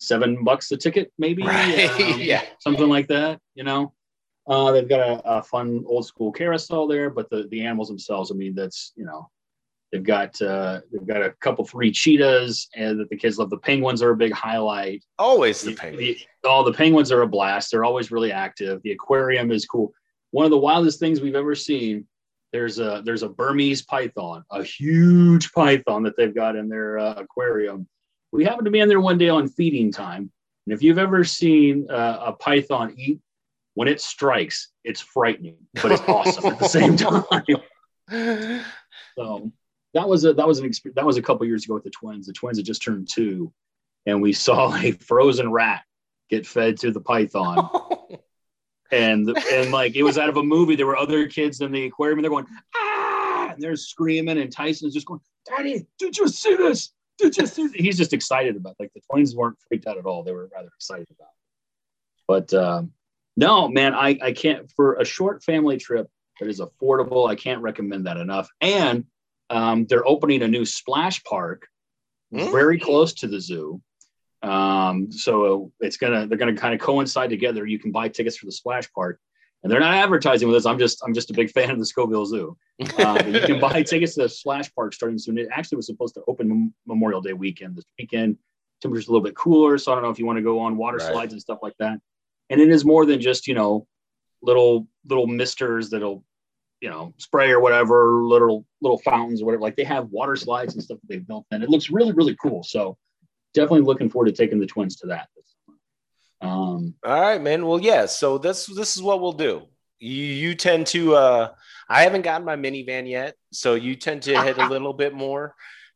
[0.00, 1.42] seven bucks a ticket, maybe.
[1.42, 1.90] Right.
[1.90, 3.38] Um, yeah, something like that.
[3.54, 3.92] You know.
[4.48, 8.32] Uh, they've got a, a, fun old school carousel there, but the, the animals themselves,
[8.32, 9.30] I mean, that's you know,
[9.92, 13.50] they've got uh, they've got a couple three cheetahs, and that the kids love.
[13.50, 15.04] The penguins are a big highlight.
[15.18, 16.20] Always the, penguins.
[16.42, 17.70] The, oh, the penguins are a blast.
[17.70, 18.80] They're always really active.
[18.82, 19.92] The aquarium is cool.
[20.30, 22.06] One of the wildest things we've ever seen.
[22.52, 27.14] There's a there's a Burmese python, a huge python that they've got in their uh,
[27.14, 27.88] aquarium.
[28.30, 30.30] We happened to be in there one day on feeding time,
[30.66, 33.20] and if you've ever seen uh, a python eat
[33.74, 36.96] when it strikes, it's frightening, but it's awesome at the same
[38.08, 38.44] time.
[39.16, 39.52] so
[39.94, 41.90] that was a that was an experience that was a couple years ago with the
[41.90, 42.26] twins.
[42.26, 43.52] The twins had just turned two,
[44.06, 45.82] and we saw a frozen rat
[46.28, 47.68] get fed to the python.
[48.92, 50.76] and and like it was out of a movie.
[50.76, 54.52] There were other kids in the aquarium, and they're going ah, and they're screaming, and
[54.52, 56.92] Tyson's just going, "Daddy, did you see this?
[57.18, 57.72] Did you see?" This?
[57.74, 58.76] He's just excited about.
[58.78, 58.84] It.
[58.84, 60.22] Like the twins weren't freaked out at all.
[60.22, 61.28] They were rather excited about.
[61.28, 61.42] It.
[62.28, 62.92] But um,
[63.36, 66.08] no, man, I, I can't for a short family trip
[66.40, 67.28] that is affordable.
[67.28, 68.48] I can't recommend that enough.
[68.60, 69.04] And
[69.50, 71.66] um, they're opening a new splash park
[72.32, 72.50] mm.
[72.50, 73.80] very close to the zoo.
[74.42, 77.66] Um, so it's gonna they're gonna kind of coincide together.
[77.66, 79.20] You can buy tickets for the splash park,
[79.62, 80.66] and they're not advertising with us.
[80.66, 82.56] I'm just I'm just a big fan of the Scoville Zoo.
[82.98, 85.38] Uh, you can buy tickets to the splash park starting soon.
[85.38, 88.36] It actually was supposed to open Memorial Day weekend this weekend.
[88.80, 90.76] Temperature's a little bit cooler, so I don't know if you want to go on
[90.76, 91.12] water right.
[91.12, 92.00] slides and stuff like that
[92.52, 93.86] and it is more than just you know
[94.42, 96.22] little little misters that'll
[96.80, 100.74] you know spray or whatever little little fountains or whatever like they have water slides
[100.74, 102.96] and stuff that they've built and it looks really really cool so
[103.54, 105.28] definitely looking forward to taking the twins to that
[106.40, 109.62] um, all right man well yeah so this this is what we'll do
[109.98, 111.52] you you tend to uh
[111.88, 115.54] i haven't gotten my minivan yet so you tend to hit a little bit more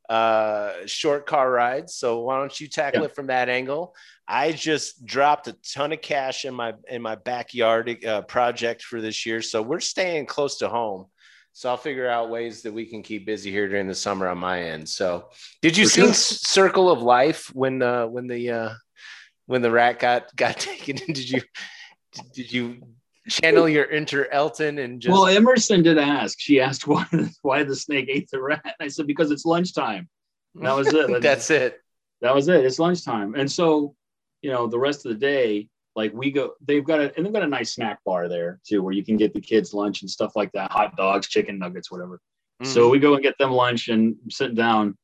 [0.09, 1.97] uh, short car rides.
[1.97, 3.07] So why don't you tackle Yeah.
[3.07, 3.93] it from that angle?
[4.29, 9.01] I just dropped a ton of cash in my in my backyard uh, project for
[9.01, 11.07] this year, so we're staying close to home.
[11.57, 14.37] So I'll figure out ways that we can keep busy here during the summer on
[14.37, 14.87] my end.
[14.87, 15.31] So,
[15.63, 16.13] did you see sure.
[16.13, 18.71] Circle of Life when uh, when the uh,
[19.47, 20.97] when the rat got got taken?
[20.97, 21.41] Did you
[22.35, 22.83] did you
[23.27, 26.39] channel your inter Elton and just well, Emerson did ask.
[26.39, 27.07] She asked why
[27.41, 28.61] why the snake ate the rat.
[28.63, 30.11] And I said because it's lunchtime.
[30.57, 31.09] That was it.
[31.23, 31.81] That's it.
[32.21, 32.67] that was it.
[32.67, 33.95] It's lunchtime, and so
[34.43, 36.53] you know the rest of the day, like we go.
[36.65, 39.17] They've got a and they've got a nice snack bar there too, where you can
[39.17, 42.21] get the kids lunch and stuff like that, hot dogs, chicken nuggets, whatever.
[42.63, 42.71] Mm-hmm.
[42.71, 44.97] So we go and get them lunch and sit down,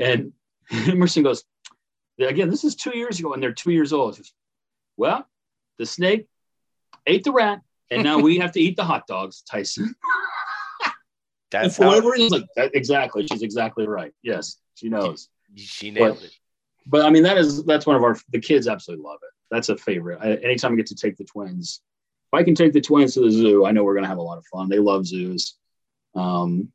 [0.00, 0.32] and
[0.70, 1.44] Emerson goes,
[2.18, 4.18] again, this is two years ago, and they're two years old.
[4.96, 5.26] Well,
[5.78, 6.26] the snake
[7.06, 9.94] ate the rat, and now we have to eat the hot dogs, Tyson.
[11.52, 14.12] And that's for whatever reason, like that, exactly, she's exactly right.
[14.22, 15.28] Yes, she knows.
[15.56, 16.30] she nailed it.
[16.86, 19.34] But I mean, that is that's one of our the kids absolutely love it.
[19.50, 20.18] That's a favorite.
[20.22, 21.80] I, anytime I get to take the twins,
[22.32, 24.22] if I can take the twins to the zoo, I know we're gonna have a
[24.22, 24.68] lot of fun.
[24.68, 25.56] They love zoos.
[26.14, 26.72] Um,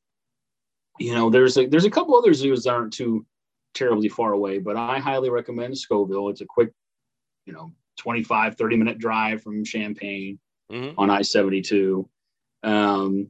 [0.99, 3.25] you know, there's a there's a couple other zoos that aren't too
[3.73, 6.29] terribly far away, but I highly recommend Scoville.
[6.29, 6.71] It's a quick,
[7.45, 10.39] you know, 25, 30 minute drive from Champaign
[10.71, 10.95] Mhm.
[10.97, 12.09] on I 72.
[12.63, 13.29] Um,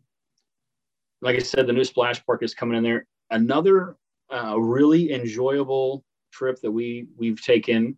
[1.21, 3.08] like I said, the new splash park is coming in there.
[3.29, 3.97] Another
[4.31, 7.97] uh, really enjoyable trip that we we've taken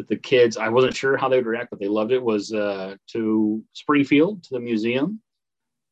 [0.00, 2.52] that the kids I wasn't sure how they would react, but they loved it was
[2.52, 5.20] uh, to Springfield to the museum,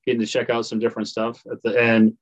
[0.07, 2.17] getting to check out some different stuff at the end.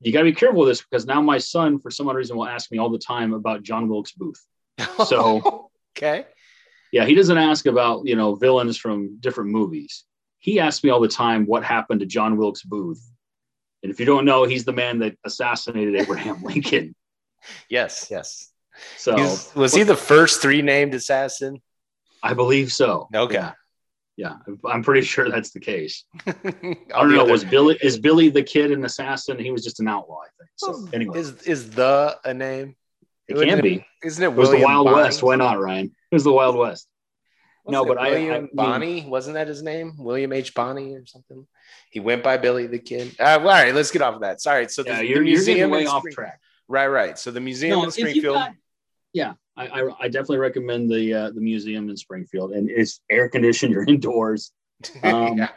[0.00, 2.36] You got to be careful with this because now my son, for some odd reason,
[2.36, 4.44] will ask me all the time about John Wilkes Booth.
[5.06, 6.26] So- okay.
[6.92, 10.04] Yeah, he doesn't ask about you know villains from different movies.
[10.38, 13.02] He asks me all the time what happened to John Wilkes Booth.
[13.82, 16.94] And if you don't know, he's the man that assassinated Abraham Lincoln.
[17.68, 18.50] Yes, yes.
[18.96, 21.60] So He's- was he the first three named assassin?
[22.22, 23.08] I believe so.
[23.14, 23.34] Okay.
[23.34, 23.52] Yeah.
[24.16, 24.34] Yeah,
[24.64, 26.04] I'm pretty sure that's the case.
[26.26, 26.34] I
[26.94, 27.24] I don't know.
[27.24, 29.40] Was Billy is Billy the kid an assassin?
[29.40, 30.50] He was just an outlaw, I think.
[30.54, 32.76] So anyway, is is the a name?
[33.26, 33.84] it can be.
[34.04, 34.26] Isn't it?
[34.28, 35.02] It was the Wild Bonney?
[35.02, 35.20] West.
[35.24, 35.86] Why not, Ryan?
[36.12, 36.86] It was the Wild West.
[37.66, 39.94] No, Wasn't but it I- I William mean- wasn't that his name?
[39.98, 40.54] William H.
[40.54, 41.44] Bonney or something.
[41.90, 43.16] He went by Billy the Kid.
[43.18, 44.40] Uh, all right, let's get off of that.
[44.40, 44.68] Sorry.
[44.68, 46.40] So the, Yeah, the you're, you're getting museum way in off track.
[46.68, 47.18] Right, right.
[47.18, 48.36] So the museum in if you've Springfield.
[48.36, 48.52] got-
[49.14, 53.28] yeah, I, I, I definitely recommend the uh, the museum in Springfield, and it's air
[53.30, 53.72] conditioned.
[53.72, 54.52] You're indoors.
[55.02, 55.48] Um, yeah.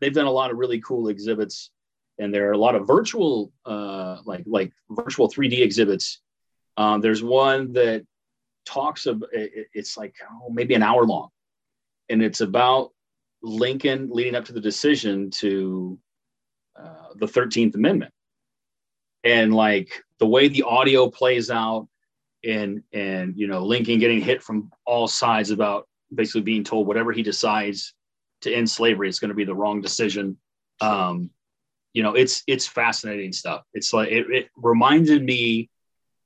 [0.00, 1.70] They've done a lot of really cool exhibits,
[2.18, 6.20] and there are a lot of virtual, uh, like like virtual 3D exhibits.
[6.76, 8.04] Um, there's one that
[8.66, 11.28] talks of it, it's like oh, maybe an hour long,
[12.08, 12.90] and it's about
[13.42, 15.98] Lincoln leading up to the decision to
[16.74, 18.12] uh, the 13th Amendment,
[19.22, 21.86] and like the way the audio plays out,
[22.44, 27.12] and and you know Lincoln getting hit from all sides about basically being told whatever
[27.12, 27.94] he decides
[28.42, 30.36] to end slavery is going to be the wrong decision.
[30.80, 31.30] Um,
[31.92, 33.62] you know, it's it's fascinating stuff.
[33.74, 35.70] It's like it, it reminded me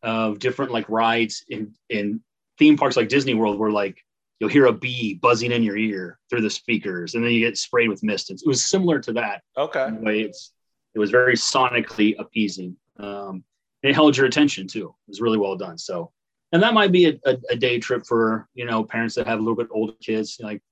[0.03, 2.21] of different like rides in in
[2.59, 3.99] theme parks like Disney World, where like
[4.39, 7.59] you'll hear a bee buzzing in your ear through the speakers, and then you get
[7.59, 8.31] sprayed with mist.
[8.31, 9.89] It was similar to that Okay.
[9.91, 10.21] way.
[10.21, 10.53] It's
[10.95, 12.77] it was very sonically appeasing.
[12.99, 13.45] Um,
[13.89, 14.95] it held your attention too.
[15.07, 15.79] It was really well done.
[15.79, 16.13] So,
[16.53, 19.39] and that might be a, a, a day trip for you know parents that have
[19.39, 20.63] a little bit older kids, like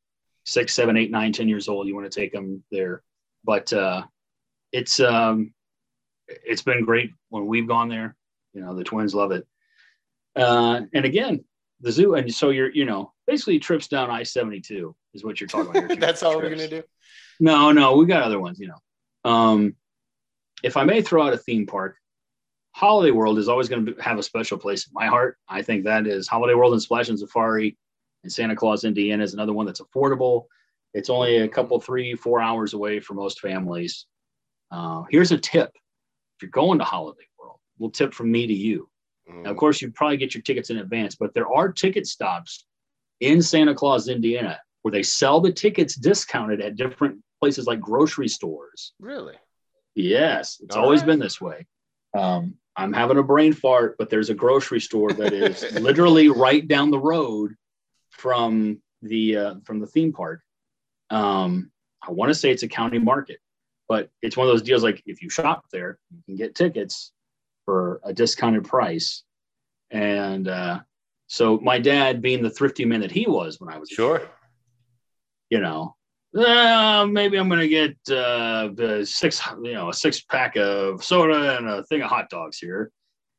[0.45, 1.87] six, seven, eight, nine, ten years old.
[1.87, 3.03] You want to take them there,
[3.45, 4.03] but uh,
[4.73, 5.53] it's um,
[6.29, 8.17] it's been great when we've gone there.
[8.53, 9.47] You know, the twins love it.
[10.37, 11.45] Uh, and again,
[11.81, 15.41] the zoo, and so you're you know basically trips down I seventy two is what
[15.41, 15.99] you're talking about.
[16.01, 16.83] That's all we're gonna do.
[17.41, 19.31] No, no, we got other ones, you know.
[19.31, 19.77] Um,
[20.63, 21.97] if I may throw out a theme park,
[22.75, 25.39] Holiday World is always going to have a special place in my heart.
[25.49, 27.77] I think that is Holiday World and Splash and Safari
[28.25, 30.47] in Santa Claus, Indiana is another one that's affordable.
[30.95, 34.07] It's only a couple, three, four hours away for most families.
[34.71, 38.55] Uh, here's a tip: if you're going to Holiday World, little tip from me to
[38.55, 38.89] you.
[39.27, 42.67] Now, of course, you probably get your tickets in advance, but there are ticket stops
[43.21, 48.29] in Santa Claus, Indiana, where they sell the tickets discounted at different places like grocery
[48.29, 48.93] stores.
[49.01, 49.37] Really?
[49.95, 51.07] Yes, it's All always right.
[51.07, 51.67] been this way.
[52.17, 56.67] Um, I'm having a brain fart, but there's a grocery store that is literally right
[56.67, 57.55] down the road
[58.11, 60.41] from the uh, from the theme park.
[61.11, 61.71] Um,
[62.07, 63.39] I want to say it's a county market,
[63.89, 67.13] but it's one of those deals like if you shop there, you can get tickets
[67.65, 69.23] for a discounted price.
[69.91, 70.81] And uh,
[71.29, 74.19] so my dad, being the thrifty man that he was when I was a Sure.
[74.19, 74.29] kid,
[75.51, 75.94] you know,
[76.37, 81.57] uh, maybe I'm gonna get uh, the six, you know, a six pack of soda
[81.57, 82.91] and a thing of hot dogs here.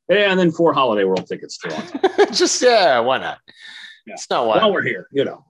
[0.10, 2.28] And then four Holiday World tickets on.
[2.32, 3.40] Just yeah, why not?
[4.06, 4.14] Yeah.
[4.14, 4.58] It's not why.
[4.58, 5.44] While we're here, you know.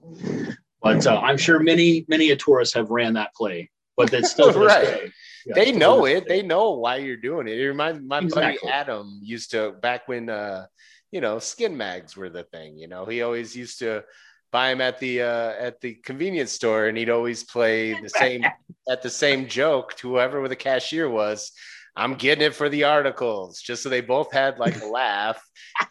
[0.82, 4.52] But uh, I'm sure many, many a tourist have ran that play, but that's still
[4.52, 5.10] Right.
[5.44, 6.26] Yeah, they know it.
[6.26, 6.40] day.
[6.40, 7.58] They know why you're doing it.
[7.58, 10.66] It reminds my buddy Adam used to back when uh,
[11.12, 12.76] you know, skin mags were the thing.
[12.76, 14.04] You know, he always used to
[14.52, 18.44] buy him at the uh, at the convenience store, and he'd always play the same
[18.88, 21.52] at the same joke to whoever the cashier was.
[21.98, 25.42] I'm getting it for the articles, just so they both had like a laugh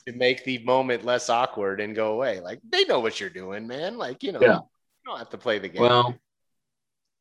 [0.08, 2.42] to make the moment less awkward and go away.
[2.42, 3.98] Like they know what you're doing, man.
[3.98, 4.58] Like you know, Yeah.
[4.58, 5.82] you don't have to play the game.
[5.82, 6.16] Well,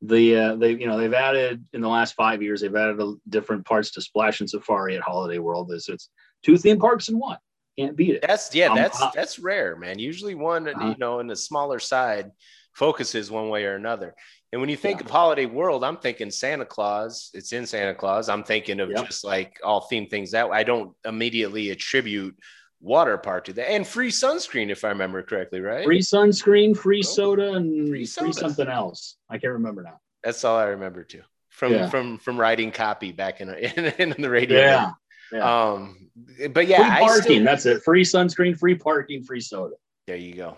[0.02, 3.14] the uh, they you know they've added in the last five years they've added a,
[3.28, 5.72] different parts to Splashin' Safari at Holiday World.
[5.72, 6.10] It's, it's
[6.42, 7.38] two theme parks in one.
[7.78, 8.22] Can't beat it.
[8.26, 9.98] That's yeah, Um, that's uh, that's rare, man.
[9.98, 10.88] Usually one, Uh-huh.
[10.88, 12.30] you know, in the smaller side
[12.72, 14.14] focuses one way or another.
[14.52, 15.06] And when you think Yeah.
[15.06, 17.30] of Holiday World, I'm thinking Santa Claus.
[17.34, 18.28] It's in Santa Claus.
[18.28, 19.06] I'm thinking of Yep.
[19.06, 20.58] just like all theme things that way.
[20.58, 22.36] I don't immediately attribute
[22.80, 23.70] water park to that.
[23.70, 25.84] And free sunscreen, if I remember correctly, right?
[25.84, 29.16] Free sunscreen, free Oh, soda, and free free, something else.
[29.28, 29.98] I can't remember now.
[30.22, 31.22] That's all I remember too.
[31.48, 31.88] From Yeah.
[31.88, 34.58] from from writing copy back in in, in the radio.
[34.60, 34.90] Yeah.
[35.40, 36.10] Um
[36.50, 37.22] but yeah, free I parking.
[37.22, 37.82] still, That's it.
[37.82, 39.74] Free sunscreen, free parking, free soda.
[40.06, 40.56] there you go.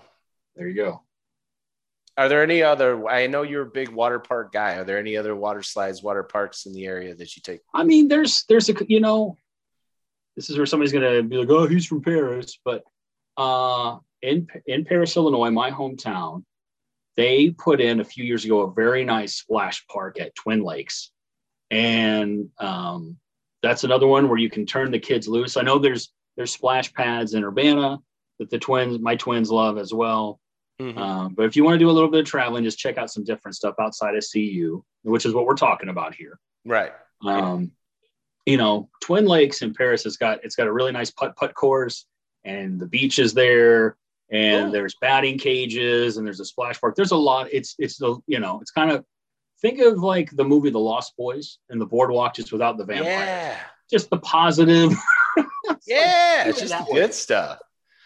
[0.55, 1.03] There you go.
[2.19, 3.07] Are there any other?
[3.09, 4.77] I know you're a big water park guy.
[4.77, 7.61] Are there any other water slides, water parks in the area that you take?
[7.75, 9.37] I mean, there's there's a you know,
[10.35, 12.85] this is where somebody's gonna be like, oh, he's from Paris, but
[13.37, 16.45] uh, in in Paris, Illinois, my hometown,
[17.19, 21.11] they put in a few years ago a very nice splash park at Twin Lakes,
[21.71, 23.19] and um,
[23.67, 25.57] that's another one where you can turn the kids loose.
[25.57, 27.99] I know there's there's splash pads in Urbana
[28.39, 30.39] that the twins, my twins, love as well.
[30.81, 30.97] Mhm.
[30.99, 33.11] Um, but if you want to do a little bit of traveling, just check out
[33.11, 36.39] some different stuff outside of CU, which is what we're talking about here.
[36.67, 36.93] right.
[37.25, 37.73] Um,
[38.45, 41.55] you know, Twin Lakes in Paris has got it's got a really nice putt putt
[41.55, 42.05] course,
[42.45, 43.97] and the beach is there,
[44.31, 44.73] and Cool.
[44.73, 46.95] there's batting cages, and there's a splash park.
[46.95, 47.49] There's a lot.
[47.53, 49.05] It's it's the you know it's kind of
[49.61, 53.13] think of like the movie The Lost Boys and the boardwalk just without the vampire.
[53.13, 53.59] Yeah.
[53.91, 54.93] Just the positive.
[55.87, 56.45] Yeah.
[56.45, 57.01] do It's just the way.
[57.01, 57.59] good stuff.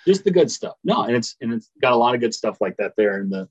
[0.07, 0.75] just the good stuff.
[0.85, 3.31] No, and it's and it's got a lot of good stuff like that there, and
[3.31, 3.49] the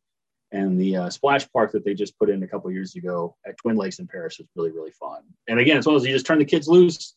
[0.51, 3.57] and the uh, splash park that they just put in a couple years ago at
[3.57, 5.21] Twin Lakes in Paris is really really fun.
[5.47, 7.15] And again, as well as you just turn the kids loose,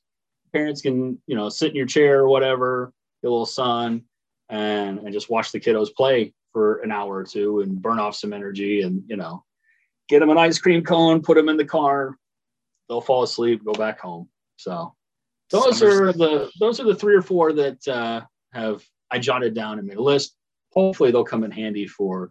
[0.52, 2.92] parents can you know sit in your chair or whatever,
[3.22, 4.04] get a little sun,
[4.48, 8.14] and and just watch the kiddos play for an hour or two and burn off
[8.14, 9.44] some energy, and you know,
[10.12, 12.18] get them an ice cream cone, put them in the car,
[12.88, 14.28] they'll fall asleep, go back home.
[14.56, 14.94] So
[15.50, 18.20] those are the those are the three or four that uh,
[18.52, 20.36] have I jotted down and made a list.
[20.72, 22.30] Hopefully, they'll come in handy for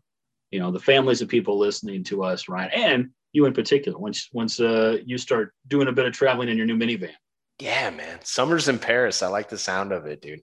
[0.52, 3.98] you know the families of people listening to us, Ryan, and you in particular.
[3.98, 7.14] Once once uh, you start doing a bit of traveling in your new minivan,
[7.58, 8.20] Yeah, man.
[8.24, 9.24] Summers in Paris.
[9.24, 10.42] I like the sound of it, dude.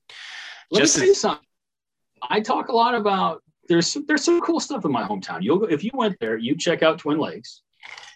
[0.73, 1.47] let Just me tell you something.
[2.29, 5.43] I talk a lot about there's some, there's some cool stuff in my hometown.
[5.43, 7.63] You'll go, if you went there, you'd check out Twin Lakes.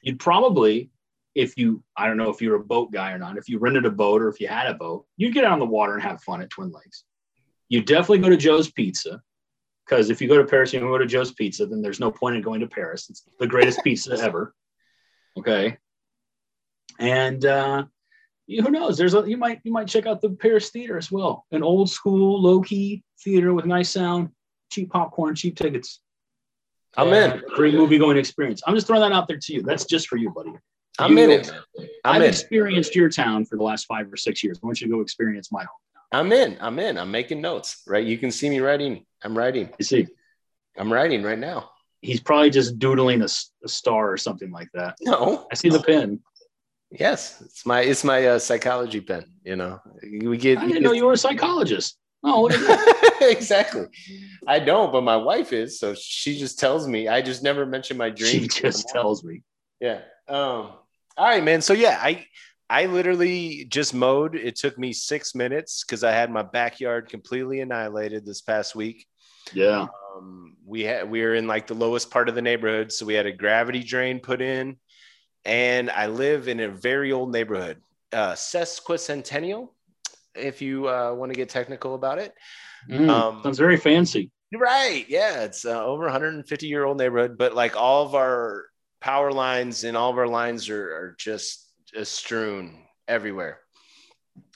[0.02, 0.90] You'd probably
[1.34, 3.36] if you I don't know if you're a boat guy or not.
[3.36, 5.58] If you rented a boat or if you had a boat, you'd get out on
[5.58, 7.04] the water and have fun at Twin Lakes.
[7.68, 9.22] You definitely go to Joe's Pizza
[9.86, 11.66] because if you go to Paris, you go to Joe's Pizza.
[11.66, 13.08] Then there's no point in going to Paris.
[13.08, 14.54] It's the greatest pizza ever.
[15.38, 15.78] Okay,
[16.98, 17.84] and uh,
[18.46, 18.98] who knows?
[18.98, 21.90] There's a you might you might check out the Paris Theater as well, an old
[21.90, 24.28] school low key theater with nice sound,
[24.72, 26.00] cheap popcorn, cheap tickets.
[26.96, 27.42] I'm in.
[27.54, 28.62] Great movie going experience.
[28.66, 29.62] I'm just throwing that out there to you.
[29.62, 30.52] That's just for you, buddy.
[30.98, 31.50] I'm You in it.
[32.04, 32.28] I'm I've in.
[32.28, 34.58] experienced your town for the last five or six years.
[34.62, 35.68] I want you to go experience my home.
[36.12, 36.58] I'm in.
[36.60, 36.98] I'm in.
[36.98, 37.82] I'm making notes.
[37.86, 38.04] Right.
[38.06, 39.06] You can see me writing.
[39.24, 39.70] I'm writing.
[39.78, 40.06] You see,
[40.76, 41.70] I'm writing right now.
[42.02, 43.28] he's probably just doodling a
[43.68, 44.96] star or something like that.
[45.00, 45.46] No.
[45.50, 46.20] I see the pen.
[46.90, 49.24] Yes, it's my it's my uh, psychology pen.
[49.44, 50.58] You know, we get.
[50.58, 51.96] I didn't know you were a psychologist.
[52.24, 53.86] Oh, look exactly.
[54.46, 57.08] I don't, but my wife is, so she just tells me.
[57.08, 58.54] I just never mention my dreams.
[58.54, 59.42] she just tells me.
[59.80, 60.00] Yeah.
[60.28, 60.70] Um.
[61.16, 61.60] All right, man.
[61.60, 62.26] So yeah, I
[62.70, 64.34] I literally just mowed.
[64.34, 69.06] It took me six minutes because I had my backyard completely annihilated this past week.
[69.52, 69.88] Yeah.
[70.16, 73.14] Um, we had we were in like the lowest part of the neighborhood, so we
[73.14, 74.76] had a gravity drain put in,
[75.44, 77.82] and I live in a very old neighborhood,
[78.12, 79.68] uh, sesquicentennial,
[80.34, 82.32] if you uh, want to get technical about it.
[82.90, 84.30] Mm, Um, sounds very fancy.
[84.54, 85.06] Right.
[85.08, 85.42] Yeah.
[85.42, 88.66] It's uh, over 150 year old neighborhood, but like all of our
[89.00, 92.78] power lines and all of our lines are, are just, just strewn
[93.08, 93.60] everywhere.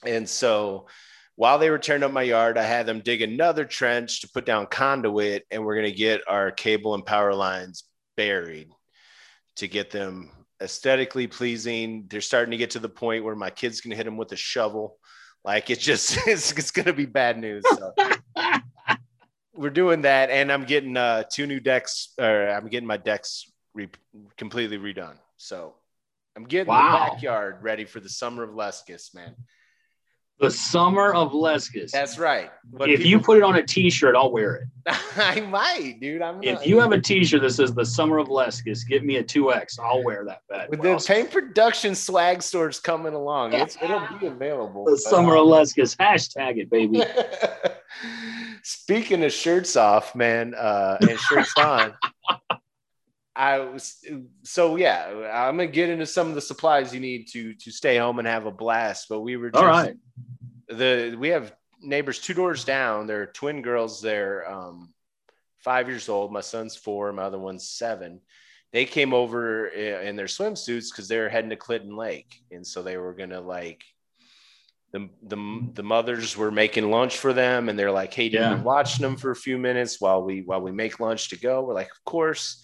[0.04, 0.86] And so
[1.34, 4.46] while they were tearing up my yard, I had them dig another trench to put
[4.46, 7.84] down conduit, and we're going to get our cable and power lines
[8.16, 8.68] buried
[9.56, 10.30] to get them
[10.62, 12.06] aesthetically pleasing.
[12.08, 14.36] They're starting to get to the point where my kids can hit them with a
[14.36, 14.98] shovel
[15.46, 17.64] Like it's just it's, it's gonna be bad news.
[17.76, 17.94] So.
[19.54, 23.50] We're doing that, and I'm getting uh, two new decks, or I'm getting my decks
[23.72, 23.88] re-
[24.36, 25.16] completely redone.
[25.38, 25.72] So
[26.36, 27.06] I'm getting Wow.
[27.06, 29.34] the backyard ready for the summer of Leskis, man.
[30.38, 31.90] The summer of Leskis.
[31.92, 32.50] That's right.
[32.70, 34.64] But if you put it on a T-shirt, I'll wear it.
[35.16, 36.20] I might, dude.
[36.20, 39.16] I'm If not- you have a T-shirt that says "The Summer of Leskis," get me
[39.16, 39.78] a two X.
[39.78, 40.68] I'll wear that bad.
[40.68, 40.88] with boy.
[40.88, 44.84] the Paign production swag stores coming along, it's it'll be available.
[44.84, 45.96] the but- Summer of Leskis.
[45.96, 47.02] Hashtag it, baby.
[48.62, 51.94] Speaking of shirts off, man, uh, and shirts on,
[53.36, 54.02] I was
[54.44, 55.30] so yeah.
[55.32, 58.26] I'm gonna get into some of the supplies you need to to stay home and
[58.26, 59.08] have a blast.
[59.10, 59.94] But we were just All right.
[60.68, 63.06] the we have neighbors two doors down.
[63.06, 64.00] They're twin girls.
[64.00, 64.94] They're um,
[65.58, 66.32] five years old.
[66.32, 67.12] My son's four.
[67.12, 68.20] My other one's seven.
[68.72, 72.66] They came over i- in their swimsuits because they were heading to Clinton Lake, and
[72.66, 73.84] so they were gonna like
[74.92, 75.36] the the
[75.74, 78.50] the mothers were making lunch for them, and they're like, "Hey, do you Yeah.
[78.54, 81.62] mind watching them for a few minutes while we while we make lunch to go?"
[81.62, 82.62] We're like, "Of course."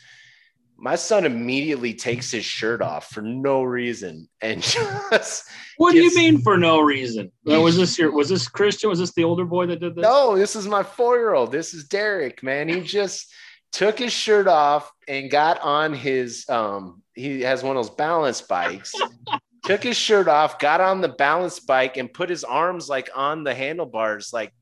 [0.82, 4.60] My son immediately takes his shirt off for no reason and
[5.12, 7.30] just What do you mean for no reason?
[7.44, 8.10] Was this your?
[8.10, 8.90] Was this Christian?
[8.90, 10.02] Was this the older boy that did this?
[10.02, 11.52] No, this is my four year old.
[11.52, 12.68] This is Derek, man.
[12.68, 13.32] He just
[13.70, 18.42] took his shirt off and got on his um he has one of those balance
[18.42, 18.92] bikes.
[19.64, 23.44] took his shirt off, got on the balance bike and put his arms like on
[23.44, 24.52] the handlebars, like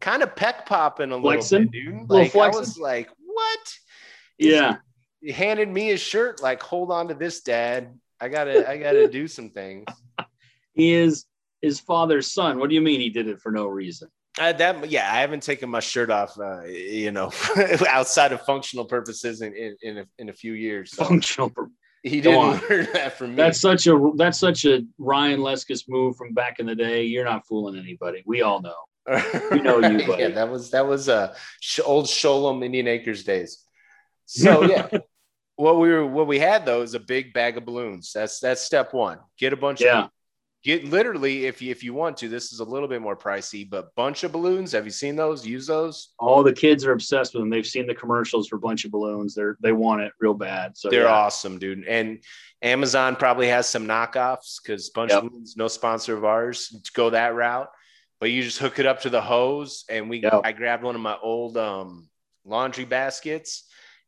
[0.00, 1.58] kind of peck popping a Flexing?
[1.58, 2.10] little bit, dude.
[2.10, 3.74] Little Like I was like, what?
[4.38, 4.76] Yeah.
[5.24, 7.98] He handed me his shirt, like, hold on to this, dad.
[8.20, 9.86] I gotta, I gotta do some things.
[10.76, 11.26] He is
[11.62, 12.58] his father's son.
[12.58, 14.08] What do you mean he did it for no reason?
[14.40, 17.30] Uh, that yeah, I haven't taken my shirt off, uh, you know,
[17.88, 20.90] outside of functional purposes in in, in, a, in a few years.
[20.90, 21.50] So Functional.
[21.50, 21.70] pur-
[22.02, 23.36] he didn't learn that from me.
[23.36, 27.04] That's such a that's such a Ryan Leskis move from back in the day.
[27.04, 28.24] You're not fooling anybody.
[28.26, 28.74] We all know.
[29.52, 30.22] we know you, buddy.
[30.22, 31.36] yeah, that was that was uh
[31.84, 33.62] old Sholem Indian Acres days.
[34.26, 34.88] So yeah,
[35.56, 38.12] what we were what we had though is a big bag of balloons.
[38.12, 39.18] That's that's step one.
[39.38, 40.04] Get a bunch Yeah.
[40.04, 40.10] of
[40.64, 42.28] get literally if you if you want to.
[42.28, 44.72] This is a little bit more pricey, but bunch of balloons.
[44.72, 45.46] Have you seen those?
[45.46, 46.12] Use those.
[46.18, 47.50] All the kids are obsessed with them.
[47.50, 49.34] They've seen the commercials for Bunch of Balloons.
[49.34, 50.76] They're they want it real bad.
[50.76, 51.12] So They're yeah.
[51.12, 51.84] awesome, dude.
[51.86, 52.22] And
[52.62, 55.22] Amazon probably has some knockoffs because Bunch Yep.
[55.24, 57.68] of Balloons, no sponsor of ours, to go that route.
[58.20, 60.18] But you just hook it up to the hose, and we.
[60.22, 60.40] Yep.
[60.44, 62.08] I grabbed one of my old um,
[62.44, 63.64] laundry baskets,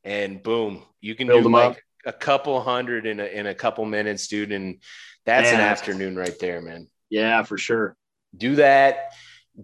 [0.06, 1.76] and boom, you can Build do them like up.
[2.06, 4.52] a couple hundred in a in a couple minutes, dude.
[4.52, 4.80] And
[5.24, 6.88] that's an afternoon right there, man.
[7.10, 7.96] Yeah, for sure.
[8.36, 9.12] Do that.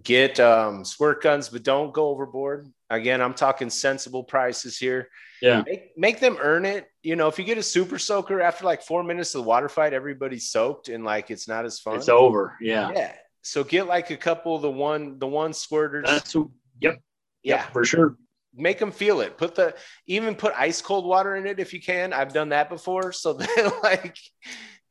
[0.01, 2.67] Get um, squirt guns, but don't go overboard.
[2.89, 5.07] Again, I'm talking sensible prices here
[5.41, 5.63] Yeah.
[5.65, 6.87] make, make them earn it.
[7.03, 9.69] You know, if you get a super soaker after like four minutes of the water
[9.69, 11.97] fight, everybody's soaked and like it's not as fun.
[11.97, 12.57] It's over.
[12.59, 12.91] Yeah.
[12.95, 13.13] yeah.
[13.43, 16.05] So get like a couple of the one the one squirters.
[16.05, 16.99] That's who, yep.
[17.43, 17.57] yeah.
[17.57, 18.17] Yep, for sure.
[18.55, 19.37] Make them feel it.
[19.37, 19.75] Put the
[20.05, 22.13] even put ice cold water in it if you can.
[22.13, 23.11] I've done that before.
[23.11, 24.17] So that like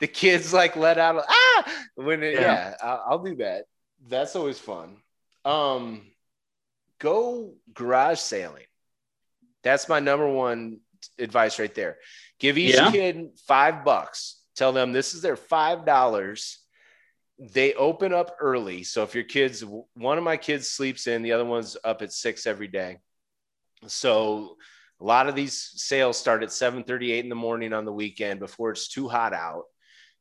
[0.00, 2.40] the kids like let out ah when it, Yeah.
[2.40, 3.64] yeah, I'll, I'll do that.
[4.08, 4.96] That's always fun.
[5.44, 6.02] Um,
[6.98, 8.64] go garage sailing.
[9.62, 10.80] That's my number one
[11.18, 11.98] advice right there.
[12.40, 12.90] Give each Yeah.
[12.90, 14.40] kid five bucks.
[14.56, 16.58] Tell them this is their five dollars.
[17.38, 18.82] They open up early.
[18.82, 22.12] So if your kids, one of my kids sleeps in, the other one's up at
[22.12, 22.98] six every day.
[23.86, 24.56] So
[25.00, 28.70] a lot of these sales start at 7:38 in the morning on the weekend before
[28.70, 29.64] it's too hot out.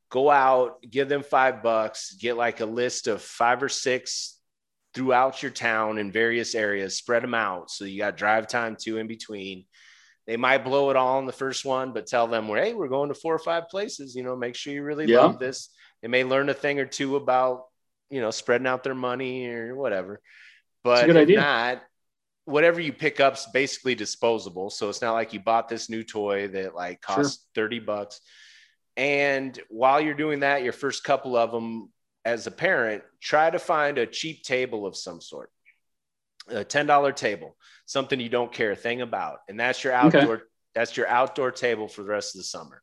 [0.10, 4.38] Go out, give them five bucks, get like a list of five or six
[4.94, 7.72] throughout your town in various areas, spread them out.
[7.72, 9.66] So you got drive time too in between.
[10.28, 13.10] They might blow it all in the first one, but tell them, hey, we're going
[13.10, 14.16] to four or five places.
[14.16, 15.22] You know, make sure you really Yeah.
[15.22, 15.70] love this.
[16.02, 17.66] They may learn a thing or two about,
[18.10, 20.22] you know, spreading out their money or whatever.
[20.84, 21.40] But if idea.
[21.40, 21.84] not,
[22.46, 24.70] whatever you pick up's basically disposable.
[24.70, 28.20] So it's not like you bought this new toy that like costs 30 bucks.
[28.98, 31.92] And while you're doing that, your first couple of them
[32.26, 35.50] as a parent, try to find a cheap table of some sort.
[36.50, 39.40] A $10 table, something you don't care a thing about.
[39.48, 40.20] And that's your Okay.
[40.20, 40.42] outdoor
[40.74, 42.82] that's your outdoor table for the rest of the summer.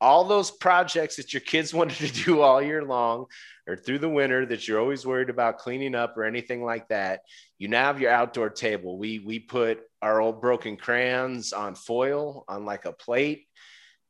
[0.00, 3.26] All those projects that your kids wanted to do all year long
[3.66, 7.20] or through the winter that you're always worried about cleaning up or anything like that,
[7.58, 8.98] you now have your outdoor table.
[8.98, 13.46] We we put our old broken crayons on foil on like a plate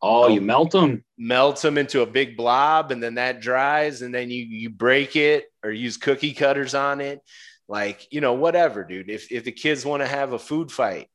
[0.03, 1.05] Oh, you melt them.
[1.17, 5.17] melts them into a big blob and then that dries and then you you break
[5.17, 7.21] it or use cookie cutters on it
[7.67, 11.09] like you know whatever dude if if the kids want to have a food fight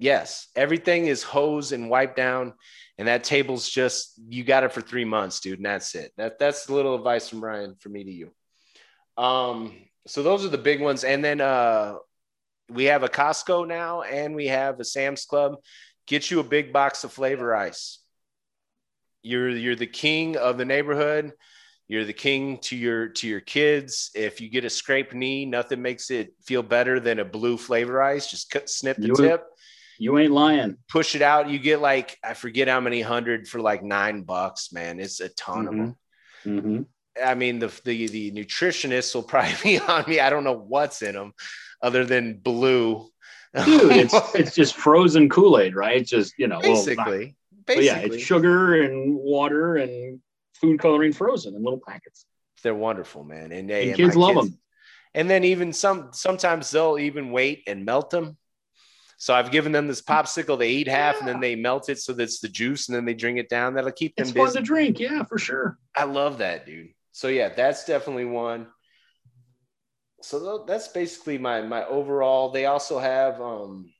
[0.00, 2.54] yes everything is hosed and wiped down
[2.98, 6.38] and that table's just you got it for three months dude and that's it that
[6.38, 8.30] that's a little advice from Ryan for me to you
[9.16, 9.72] Um,
[10.06, 11.96] so those are the big ones, and then uh,
[12.70, 15.56] we have a Costco now, and we have a Sam's Club.
[16.06, 17.98] Get you a big box of flavor ice.
[19.22, 21.32] You're you're the king of the neighborhood.
[21.86, 24.10] You're the king to your to your kids.
[24.14, 28.00] If you get a scraped knee, nothing makes it feel better than a blue flavor
[28.00, 28.30] ice.
[28.30, 29.44] Just cut, snip the You- tip,
[30.00, 30.78] You ain't lying.
[30.88, 31.50] push it out.
[31.50, 34.72] You get like I forget how many hundred for like nine bucks.
[34.72, 35.96] Man, it's a ton of them.
[36.44, 36.86] Mhm.
[37.22, 40.18] I mean, the, the the nutritionists will probably be on me.
[40.18, 41.34] I don't know what's in them,
[41.82, 43.10] other than blue.
[43.54, 46.04] Dude, it's it's just frozen Kool Aid, right?
[46.04, 47.36] Just you know, well, basically,
[47.66, 50.20] but basically, yeah, it's sugar and water and
[50.54, 52.24] food coloring frozen in little packets.
[52.62, 53.50] they're wonderful, man.
[53.52, 54.58] And, they, And kids love them.
[55.14, 58.36] And then even some sometimes they'll even wait and melt them.
[59.20, 60.58] So I've given them this popsicle.
[60.58, 63.14] They eat half and then they melt it so that's the juice, and then they
[63.14, 63.74] drink it down.
[63.74, 64.58] That'll keep them It's fun busy.
[64.58, 65.78] to drink, yeah, for sure.
[65.94, 66.88] I love that, dude.
[67.12, 68.66] So yeah, that's definitely one.
[70.22, 72.50] So that's basically my my overall.
[72.50, 73.92] They also have um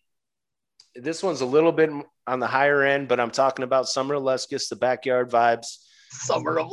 [0.94, 1.90] this one's a little bit
[2.26, 5.76] on the higher end, but I'm talking about Summer of Leskis, the backyard vibes.
[6.10, 6.70] Summer of.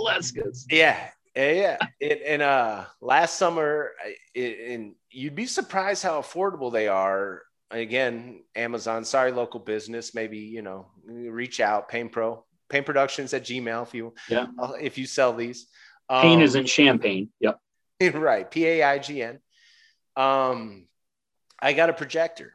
[0.71, 0.97] Yeah,
[1.35, 1.77] yeah, yeah.
[1.99, 3.91] It, and uh, last summer,
[4.33, 7.41] it, and you'd be surprised how affordable they are.
[7.71, 9.03] Again, Amazon.
[9.03, 10.13] Sorry, local business.
[10.15, 11.89] Maybe you know, reach out.
[11.89, 14.47] Paign Pro, Paign Productions at Gmail if you Yeah.
[14.57, 15.67] uh, if you sell these.
[16.09, 17.29] Paign Um, isn't Champaign.
[17.41, 17.59] Yep.
[18.13, 18.49] right.
[18.49, 19.39] P A I G N.
[20.15, 20.87] Um,
[21.59, 22.53] I got a projector.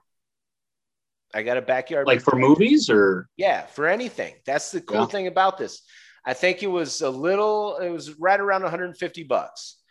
[1.35, 2.07] I got a backyard.
[2.07, 4.35] Like for movies or Yeah, for anything.
[4.47, 5.07] That's the cool Yeah.
[5.07, 5.83] thing about this.
[6.25, 9.82] I think it was a little, it was right around 150 bucks,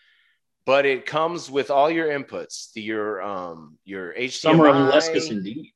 [0.66, 4.32] but it comes with all your inputs, the, your um your HDMI.
[4.32, 5.72] Summer of Leskis indeed.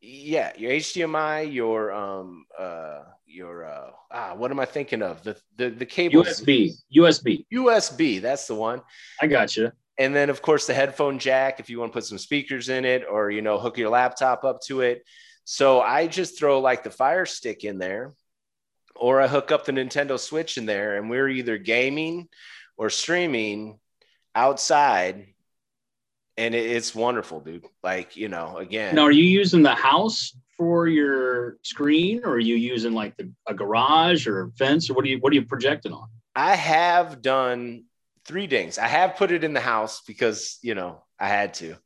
[0.00, 5.22] Yeah, your HDMI, your um uh your uh ah what am I thinking of?
[5.22, 6.72] The the the cable USB.
[6.94, 7.46] USB.
[7.52, 8.82] USB, that's the one.
[9.20, 9.72] I got you.
[9.96, 12.84] And then of course the headphone jack if you want to put some speakers in
[12.84, 15.04] it or you know hook your laptop up to it.
[15.44, 18.14] So I just throw like the fire stick in there
[18.96, 22.28] or I hook up the Nintendo Switch in there and we're either gaming
[22.76, 23.78] or streaming
[24.34, 25.26] outside
[26.36, 27.64] and it's wonderful, dude.
[27.82, 28.94] Like, you know, again.
[28.94, 33.30] Now, are you using the house for your screen, or are you using like the,
[33.46, 36.08] a garage or a fence, or what are you what are you projecting on?
[36.34, 37.84] I have done
[38.24, 38.78] three dings.
[38.78, 41.76] I have put it in the house because you know I had to.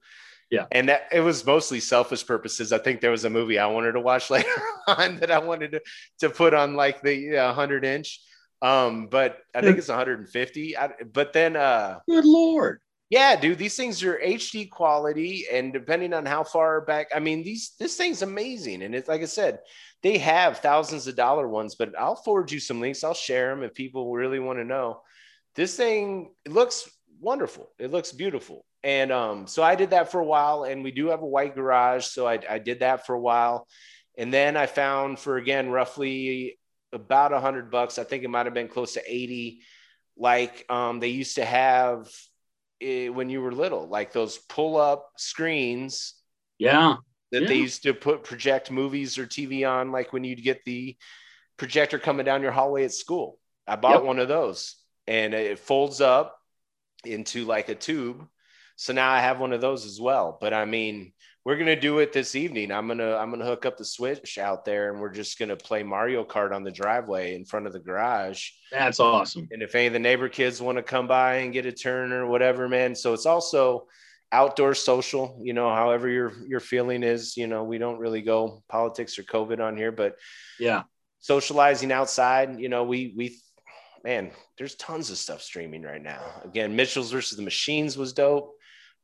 [0.50, 0.64] Yeah.
[0.72, 2.72] And that it was mostly selfish purposes.
[2.72, 4.48] I think there was a movie I wanted to watch later
[4.86, 5.82] on that I wanted to,
[6.20, 8.20] to put on like the uh, 100 inch.
[8.60, 10.76] Um, but I think it's 150.
[10.76, 12.80] I, but then uh Good lord!
[13.10, 17.42] yeah, dude, these things are HD quality, and depending on how far back, I mean,
[17.42, 19.60] these this thing's amazing, and it's like I said,
[20.02, 23.02] they have thousands of dollar ones, but I'll forward you some links.
[23.02, 25.00] I'll share them if people really want to know.
[25.54, 26.88] This thing it looks
[27.18, 27.70] wonderful.
[27.78, 31.06] It looks beautiful, and um, so I did that for a while, and we do
[31.06, 33.66] have a white garage, so I, I did that for a while,
[34.18, 36.58] and then I found for again roughly
[36.92, 37.98] about a hundred bucks.
[37.98, 39.62] I think it might have been close to eighty.
[40.16, 42.08] Like um, they used to have
[42.80, 46.14] eh, when you were little, like those pull up screens
[46.58, 46.96] Yeah,
[47.30, 50.96] that they used to put project movies or TV on, like when you'd get the
[51.56, 53.38] projector coming down your hallway at school.
[53.66, 54.04] I bought Yep.
[54.04, 54.76] one of those
[55.06, 56.38] and it folds up
[57.04, 58.26] into like a tube.
[58.76, 60.38] So now I have one of those as well.
[60.40, 61.12] But I mean,
[61.48, 62.70] we're gonna do it this evening.
[62.70, 65.82] I'm gonna I'm gonna hook up the switch out there and we're just gonna play
[65.82, 68.50] Mario Kart on the driveway in front of the garage.
[68.70, 69.48] that's awesome.
[69.50, 72.12] And if any of the neighbor kids want to come by and get a turn
[72.12, 72.94] or whatever, man.
[72.94, 73.86] So it's also
[74.30, 78.62] outdoor social, you know, however your your feeling is, you know, we don't really go
[78.68, 80.16] politics or COVID on here, but
[80.60, 80.82] Yeah,
[81.20, 83.38] socializing outside, you know, we we
[84.04, 86.42] man, there's tons of stuff streaming right now.
[86.44, 88.54] Again, Mitchells versus the Machines was dope.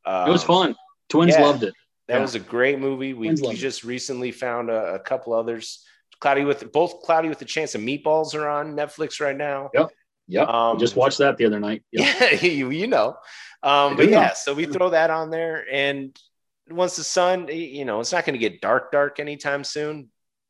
[0.05, 0.75] Uh, it was fun.
[1.09, 1.41] Twins yeah.
[1.41, 1.73] loved it.
[2.07, 2.21] That Yeah.
[2.21, 3.13] was a great movie.
[3.13, 5.83] We, we just recently found a, a couple others.
[6.19, 9.69] Cloudy with both Cloudy with the Chance of Meatballs are on Netflix right now.
[10.27, 10.47] Yep.
[10.47, 11.83] Um, Just watched that the other night.
[11.91, 12.15] Yep.
[12.41, 13.17] Yeah, you, you know.
[13.61, 14.11] Um, but know.
[14.11, 16.15] yeah, so we throw that on there, and
[16.69, 20.09] once the sun, you know, it's not going to get dark, dark anytime soon,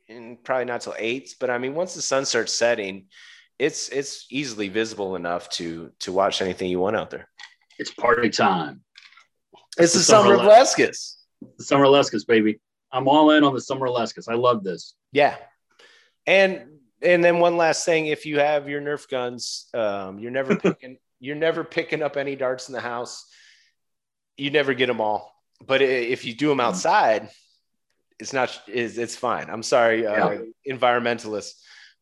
[0.09, 1.35] and probably not till eight.
[1.39, 3.07] But I mean, once the sun starts setting,
[3.57, 7.27] it's it's easily visible enough to to watch anything you want out there.
[7.79, 8.81] It's party time.
[9.77, 11.15] It's the the summer summer of Leskis.
[11.57, 12.59] The Summer Leskis, baby.
[12.91, 14.29] I'm all in on the Summer Leskis.
[14.29, 14.95] I love this.
[15.11, 15.35] Yeah,
[16.25, 16.65] and
[17.01, 20.97] and then one last thing: if you have your Nerf guns, um, you're never picking
[21.19, 23.25] you're never picking up any darts in the house.
[24.37, 25.33] You never get them all,
[25.65, 27.29] but if you do them outside,
[28.19, 29.49] it's not is it's fine.
[29.49, 30.39] I'm sorry, uh,
[30.69, 31.53] environmentalists,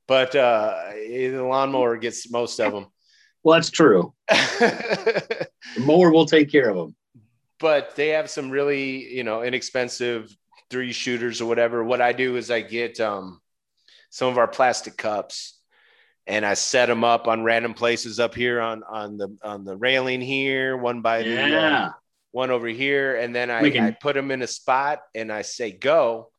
[0.08, 2.88] but uh, the lawnmower gets most of them.
[3.44, 4.14] Well, that's true.
[4.30, 5.48] the
[5.80, 6.96] mower will take care of them.
[7.60, 10.36] But they have some really, you know, inexpensive
[10.70, 11.84] three shooters or whatever.
[11.84, 13.39] What I do is I get um,
[14.10, 15.60] some of our plastic cups
[16.26, 19.76] and I set them up on random places up here on on the on the
[19.78, 21.49] railing here, one by Yeah.
[21.49, 21.91] the uh,
[22.32, 25.43] one over here, and then I, Making- I put them in a spot and I
[25.43, 26.32] say go,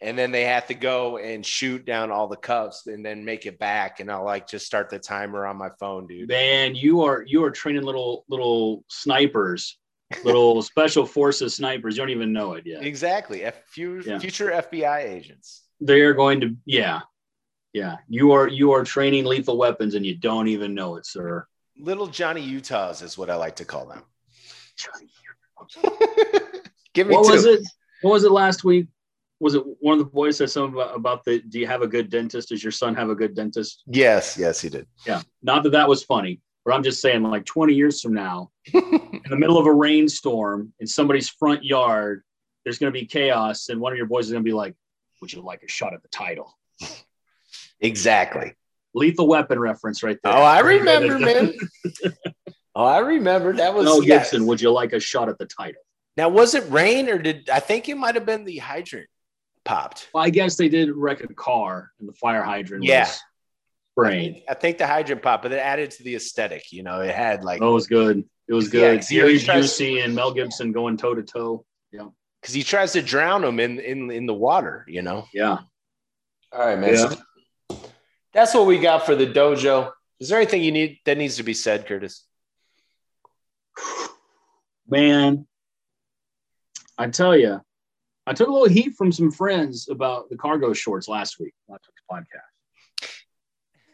[0.00, 3.46] and then they have to go and shoot down all the cups and then make
[3.46, 6.28] it back, and I'll like just start the timer on my phone, dude.
[6.28, 9.78] Man, you are you are training little little snipers,
[10.24, 11.96] little special forces snipers.
[11.96, 12.82] You don't even know it yet.
[12.84, 14.18] Exactly, F- fu- Yeah.
[14.18, 15.62] future FBI agents.
[15.80, 17.00] They are going to yeah.
[17.72, 17.96] Yeah.
[18.08, 21.46] You are you are training lethal weapons and you don't even know it, sir.
[21.78, 24.02] Little Johnny Utahs is what I like to call them.
[26.94, 27.32] Give me What two.
[27.32, 27.60] was it?
[28.02, 28.88] What was it last week?
[29.38, 31.86] Was it one of the boys said something about, about the do you have a
[31.88, 32.48] good dentist?
[32.50, 33.82] Does your son have a good dentist?
[33.86, 34.86] Yes, yes, he did.
[35.06, 35.22] Yeah.
[35.42, 39.22] Not that that was funny, but I'm just saying, like 20 years from now, in
[39.28, 42.22] the middle of a rainstorm in somebody's front yard,
[42.64, 44.74] there's going to be chaos, and one of your boys is going to be like,
[45.20, 46.56] "Would you like a shot at the title?"
[47.80, 48.54] exactly.
[48.94, 50.32] Lethal Weapon reference right there.
[50.32, 51.54] Oh, I remember, man.
[52.74, 54.18] Oh, I remember that was Mel yeah.
[54.18, 54.46] Gibson.
[54.46, 55.80] Would you like a shot at the title?
[56.16, 59.08] Now, was it rain or did I think it might have been the hydrant
[59.64, 60.08] popped?
[60.12, 63.04] Well, I guess they did wreck a car, and the fire hydrant Yeah.
[63.04, 63.20] was
[63.94, 64.42] spraying.
[64.48, 66.72] I think the hydrant pop, but it added to the aesthetic.
[66.72, 68.24] You know, it had like Oh, it was good.
[68.48, 68.98] It was Yeah, good.
[69.00, 71.64] 'cause he always Gary tries- Busey and Mel Gibson going toe to toe.
[71.92, 72.08] Yeah.
[72.40, 74.84] because he tries to drown him in in in the water.
[74.88, 75.26] You know.
[75.34, 75.58] Yeah.
[76.52, 76.94] All right, man.
[76.94, 77.08] Yeah.
[77.70, 77.80] So
[78.32, 79.92] that's what we got for the dojo.
[80.20, 82.26] Is there anything you need that needs to be said, Curtis?
[84.88, 85.46] Man,
[86.98, 87.60] I tell you,
[88.26, 91.54] I took a little heat from some friends about the cargo shorts last week.
[91.68, 92.49] Last week's podcast.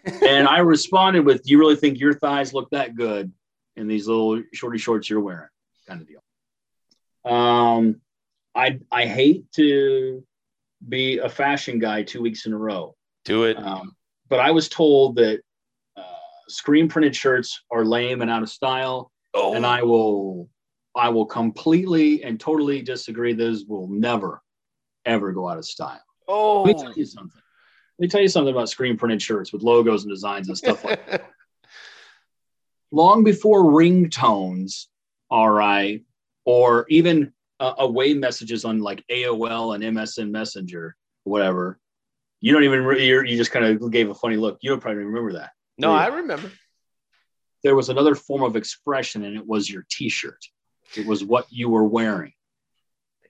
[0.07, 3.33] And I responded with, "Do you really think your thighs look that good
[3.77, 5.49] in these little shorty shorts you're wearing?"
[5.89, 6.23] Kind of deal.
[7.25, 8.01] Um,
[8.55, 10.25] I I hate to
[10.89, 12.95] be a fashion guy two weeks in a row,
[13.25, 13.57] Do it.
[13.59, 13.97] um,
[14.29, 15.41] but I was told that
[15.97, 16.03] uh,
[16.49, 20.49] screen printed shirts are lame and out of style, oh, and I will
[20.95, 23.33] I will completely and totally disagree.
[23.33, 24.41] Those will never
[25.05, 26.03] ever go out of style.
[26.29, 27.43] oh, Let me tell you something.
[27.99, 30.85] Let me tell you something about screen printed shirts with logos and designs and stuff
[30.85, 31.31] like that.
[32.93, 34.87] Long before ringtones,
[35.31, 36.05] all right,
[36.45, 40.95] or even uh, away messages on like AOL and MSN Messenger,
[41.25, 41.79] whatever.
[42.41, 44.59] You don't even re- you're, you just kind of gave a funny look.
[44.61, 45.51] You don't probably remember that.
[45.79, 46.51] no, I remember.
[47.65, 50.39] There was another form of expression, and it was your T-shirt.
[50.97, 52.33] It was what you were wearing.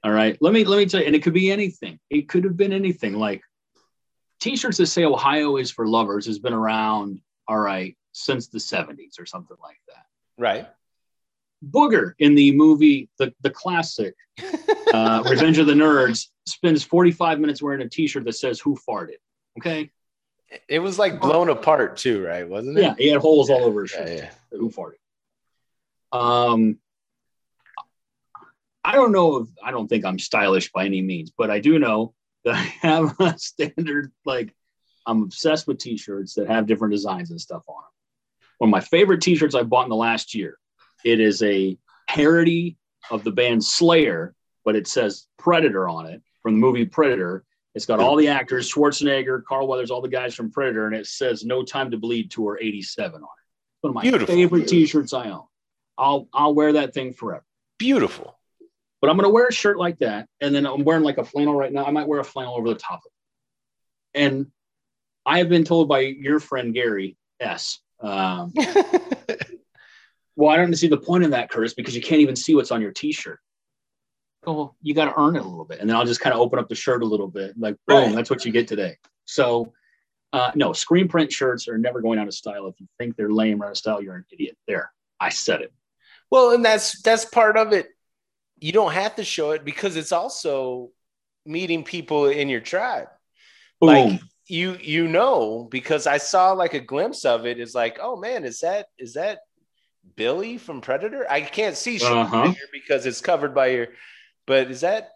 [0.05, 0.37] All right.
[0.41, 1.99] Let me let me tell you, and it could be anything.
[2.11, 3.15] It could have been anything.
[3.15, 3.43] Like
[4.41, 9.19] T-shirts that say Ohio is for lovers has been around, all right, since the 70s
[9.19, 10.05] or something like that.
[10.39, 10.69] Right.
[11.67, 14.15] Booger in the movie, the, the classic
[14.93, 19.17] uh, Revenge of the Nerds, spends 45 minutes wearing a T-shirt that says "Who farted."
[19.59, 19.91] Okay.
[20.69, 22.49] It was like blown apart too, right?
[22.49, 22.83] Wasn't it?
[22.83, 24.17] Yeah, he had holes all over his Yeah, shirt.
[24.17, 24.31] yeah.
[24.59, 24.99] Who farted?
[26.13, 26.79] Um,
[28.85, 31.79] I don't know if I don't think I'm stylish by any means, but I do
[31.81, 32.15] know
[32.47, 34.55] that I have a standard like
[35.07, 37.91] I'm obsessed with t-shirts that have different designs and stuff on them.
[38.59, 40.57] One of my favorite t-shirts I bought in the last year.
[41.05, 41.77] It is a
[42.09, 42.79] parody
[43.11, 44.35] of the band Slayer,
[44.65, 47.45] but it says Predator on it from the movie Predator.
[47.75, 51.07] It's got all the actors, Schwarzenegger, Carl Weathers, all the guys from Predator, and it
[51.07, 53.29] says "No Time to Bleed" tour '87 on it.
[53.83, 54.27] One of my Beautiful.
[54.27, 55.45] favorite T-shirts I own.
[55.99, 57.45] I'll I'll wear that thing forever.
[57.79, 58.36] Beautiful.
[59.01, 61.55] But I'm gonna wear a shirt like that, and then I'm wearing like a flannel
[61.55, 61.85] right now.
[61.85, 63.11] I might wear a flannel over the top of
[64.15, 64.21] it.
[64.23, 64.47] And
[65.27, 67.81] I have been told by your friend Gary S.
[68.01, 68.53] Um,
[70.37, 72.71] well, I don't see the point of that, Curtis, because you can't even see what's
[72.71, 73.39] on your T-shirt.
[74.47, 76.33] Oh, well, you got to earn it a little bit, and then I'll just kind
[76.35, 78.15] of open up the shirt a little bit, like boom, Right.
[78.15, 78.97] that's what you get today.
[79.25, 79.73] So,
[80.33, 82.69] uh, no, screen print shirts are never going out of style.
[82.69, 84.57] If you think they're lame or out of style, you're an idiot.
[84.69, 85.73] There, I said it.
[86.31, 87.89] Well, and that's that's part of it.
[88.59, 90.91] You don't have to show it because it's also
[91.45, 93.09] meeting people in your tribe.
[93.81, 93.89] Boom.
[93.91, 97.59] Like you you know because I saw like a glimpse of it.
[97.61, 99.41] Is like, oh man, is that is that
[100.15, 101.27] Billy from Predator?
[101.31, 102.51] I can't see Uh-huh.
[102.53, 103.89] here because it's covered by your.
[104.47, 105.11] But is that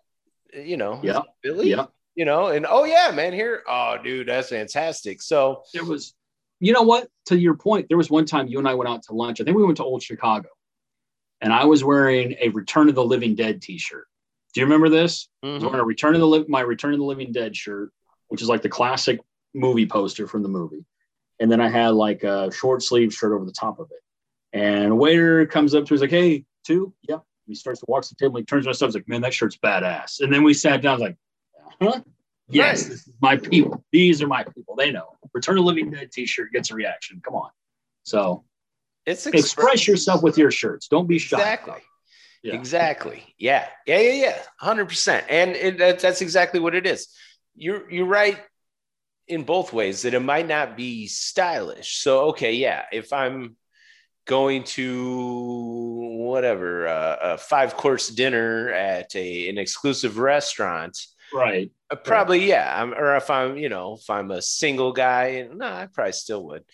[0.52, 1.20] you know Yeah.
[1.42, 1.70] Billy?
[1.70, 1.86] yeah.
[2.16, 3.62] You know, and oh yeah, man, here.
[3.68, 5.22] Oh, dude, that's fantastic.
[5.22, 6.14] So there was
[6.58, 9.02] you know what to your point there was one time you and i went out
[9.02, 10.46] to lunch i think we went to old chicago
[11.40, 14.06] and i was wearing a return of the living dead t-shirt
[14.54, 15.66] do you remember this i was mhm.
[15.66, 17.92] wearing a return of the Li- my return of the living dead shirt
[18.28, 19.20] which is like the classic
[19.54, 20.84] movie poster from the movie
[21.40, 24.56] and then I had like a short sleeve shirt over the top of it.
[24.56, 28.02] And a waiter comes up to us like, "Hey, two, yep." He starts to walk
[28.04, 28.38] to the table.
[28.38, 28.80] He turns to us.
[28.80, 31.00] Was like, "Man, that shirt's badass." And then we sat down.
[31.00, 31.16] like,
[31.80, 32.02] "Huh?
[32.48, 33.82] Yes, this is my people.
[33.90, 34.76] These are my people.
[34.76, 37.20] They know." Return of the Living Dead T-shirt gets a reaction.
[37.24, 37.50] Come on.
[38.02, 38.44] So
[39.10, 40.88] It's express yourself with your shirts.
[40.88, 41.38] Don't be shy.
[41.38, 41.82] Exactly.
[42.42, 42.54] Yeah.
[42.54, 43.34] Exactly.
[43.38, 43.66] Yeah.
[43.86, 44.00] Yeah.
[44.00, 44.12] Yeah.
[44.12, 44.38] Yeah.
[44.58, 45.26] Hundred percent.
[45.28, 47.08] And it, that, that's exactly what it is.
[47.54, 48.38] You're you're right
[49.28, 51.98] in both ways that it might not be stylish.
[51.98, 52.84] So okay, yeah.
[52.92, 53.56] If I'm
[54.26, 60.96] going to whatever uh, a five course dinner at a an exclusive restaurant,
[61.32, 61.70] Right.
[61.90, 62.82] uh, probably yeah.
[62.82, 66.44] I'm, or if I'm you know if I'm a single guy, no, I probably still
[66.46, 66.64] would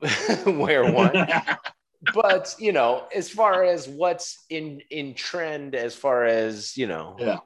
[0.46, 1.12] wear one
[2.12, 7.16] but you know as far as what's in in trend as far as you know
[7.18, 7.38] Yeah.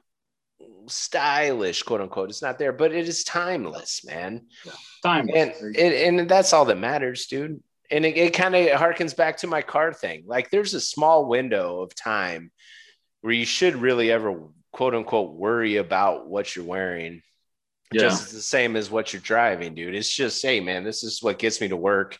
[0.87, 4.47] stylish quote unquote it's not there but it is timeless man
[5.03, 5.29] Time.
[5.33, 9.37] and it, and that's all that matters dude and it, it kind of harkens back
[9.37, 12.51] to my car thing like there's a small window of time
[13.21, 17.21] where you should really ever quote unquote worry about what you're wearing
[17.91, 18.01] yeah.
[18.01, 19.95] just the same as what you're driving, dude.
[19.95, 22.17] It's just, hey, man, this is what gets me to work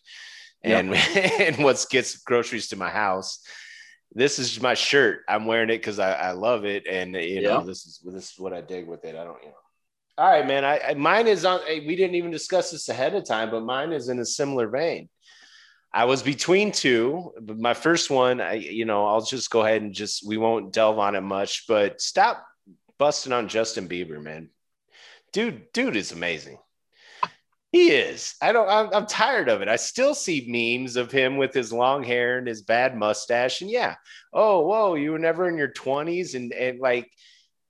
[0.63, 3.43] and, and what gets groceries to my house.
[4.11, 5.21] This is my shirt.
[5.27, 6.87] I'm wearing it because I, I love it.
[6.87, 9.15] And, you know, this is this is what I dig with it.
[9.15, 9.55] I don't, you know.
[10.17, 10.65] All right, man.
[10.65, 11.61] I, I mine is on.
[11.67, 15.09] We didn't even discuss this ahead of time, but mine is in a similar vein.
[15.93, 19.81] I was between two, but my first one, I, you know, I'll just go ahead
[19.81, 22.45] and just we won't delve on it much, but stop
[22.97, 24.49] busting on Justin Bieber, man.
[25.31, 26.57] Dude, dude is amazing.
[27.71, 28.33] He is.
[28.41, 28.67] I don't.
[28.67, 29.67] I'm, I'm tired of it.
[29.67, 33.61] I still see memes of him with his long hair and his bad mustache.
[33.61, 33.95] And yeah,
[34.33, 37.11] oh, whoa, you were never in your 20s, and and like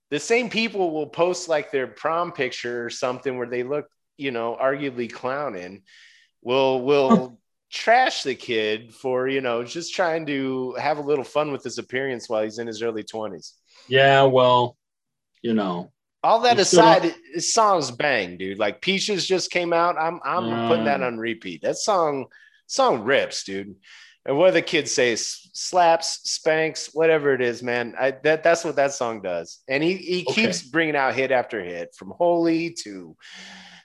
[0.09, 3.87] the same people will post like their prom picture or something where they look,
[4.17, 5.83] you know, arguably clowning.
[6.41, 7.37] Will will
[7.69, 11.77] trash the kid for you know just trying to have a little fun with his
[11.77, 13.51] appearance while he's in his early 20s.
[13.89, 14.23] Yeah.
[14.23, 14.77] Well,
[15.41, 15.91] you know,
[16.23, 18.59] All that aside, his songs bang, dude.
[18.59, 19.95] Like Peaches just came out.
[19.97, 21.07] I'm I'm putting that Mm.
[21.07, 21.61] on repeat.
[21.61, 22.25] That song
[22.67, 23.75] song rips, dude.
[24.25, 25.15] And what do the kids say?
[25.15, 27.95] Slaps, spanks, whatever it is, man.
[27.99, 29.59] I, that that's what that song does.
[29.69, 30.43] And he he Okay.
[30.43, 33.15] keeps bringing out hit after hit, from Holy to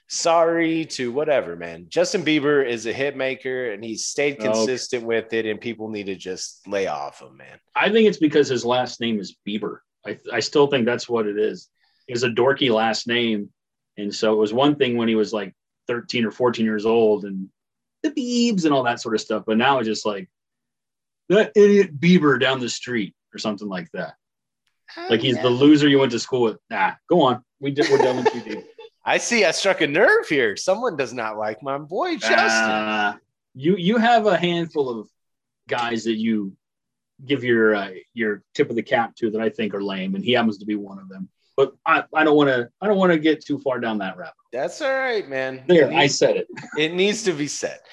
[0.07, 1.87] Sorry to whatever, man.
[1.89, 4.43] Justin Bieber is a hit maker, and he's stayed Okay.
[4.49, 5.47] consistent with it.
[5.47, 7.59] And people need to just lay off him, man.
[7.75, 9.79] I think it's because his last name is Bieber.
[10.05, 11.69] I, I still think that's what it is.
[12.07, 13.49] It's a dorky last name.
[13.97, 15.53] And so it was one thing when he was like
[15.87, 17.49] 13 or 14 years old and
[18.03, 19.43] the Biebs and all that sort of stuff.
[19.45, 20.29] But now it's just like
[21.29, 24.15] that idiot Bieber down the street or something like that.
[25.09, 26.57] Like he's the loser you went to school with.
[26.69, 27.43] Nah, go on.
[27.59, 28.63] We did, we're done with you, dude.
[29.05, 29.45] I see.
[29.45, 30.55] I struck a nerve here.
[30.55, 32.39] Someone does not like my boy Justin.
[32.39, 33.17] Uh,
[33.53, 35.09] you you have a handful of
[35.67, 36.55] guys that you
[37.23, 40.23] give your uh, your tip of the cap to that I think are lame, and
[40.23, 41.29] he happens to be one of them.
[41.57, 44.17] But I, I don't want to I don't want to get too far down that
[44.17, 44.33] rabbit.
[44.51, 45.63] That's all right, man.
[45.67, 46.47] There, it, I said it.
[46.77, 47.79] it needs to be said.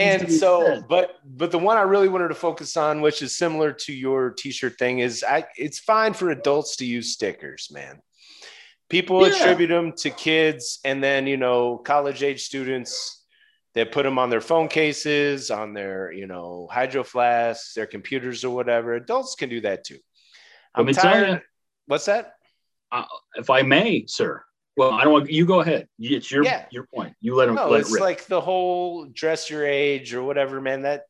[0.00, 0.88] And be so, said.
[0.88, 4.30] but but the one I really wanted to focus on, which is similar to your
[4.30, 8.00] t-shirt thing, is I it's fine for adults to use stickers, man.
[8.88, 9.34] People Yeah.
[9.34, 13.26] attribute them to kids, and then you know, college age students
[13.74, 18.42] that put them on their phone cases, on their you know hydro flasks, their computers,
[18.42, 18.94] or whatever.
[18.94, 19.98] Adults can do that too.
[20.74, 21.28] I'm Let me tell tired.
[21.28, 21.38] ya.
[21.86, 22.33] What's that?
[23.34, 24.42] If I may, sir.
[24.76, 25.88] Well, I don't want you go ahead.
[25.98, 26.66] It's your Yeah.
[26.70, 27.14] your point.
[27.20, 30.60] You let him No, let it's it like the whole dress your age or whatever,
[30.60, 30.82] man.
[30.82, 31.04] That,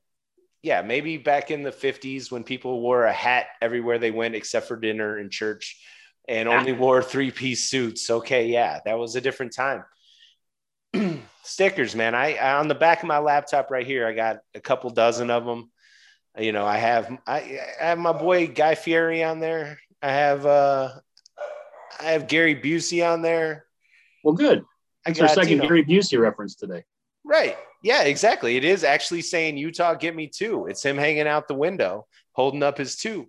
[0.62, 4.68] yeah, maybe back in the 50s when people wore a hat everywhere they went except
[4.68, 5.80] for dinner and church
[6.28, 8.10] and only wore three piece suits.
[8.10, 9.84] Okay, yeah, that was a different time.
[11.42, 12.14] Stickers, man.
[12.14, 15.30] I, I on the back of my laptop right here, I got a couple dozen
[15.30, 15.70] of them.
[16.38, 19.78] You know, I have I, I have my boy Guy Fieri on there.
[20.02, 20.90] I have uh
[22.00, 23.66] I have Gary Busey on there.
[24.22, 24.64] well, good.
[25.06, 26.84] It's our second you know- Gary Busey reference today.
[27.24, 27.56] Right.
[27.82, 28.56] Yeah, exactly.
[28.56, 30.66] It is actually saying Utah, get me two.
[30.66, 33.28] It's him hanging out the window, holding up his two.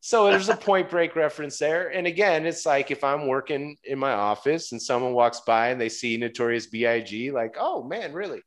[0.00, 1.88] So there's a point break reference there.
[1.88, 5.80] And again, it's like if I'm working in my office and someone walks by and
[5.80, 8.42] they see Notorious B.I.G., like, oh man, really?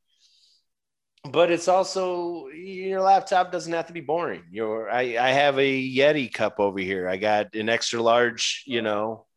[1.29, 4.43] But it's also your laptop doesn't have to be boring.
[4.51, 7.07] Your I, I have a Yeti cup over here.
[7.07, 9.27] I got an extra large, you know,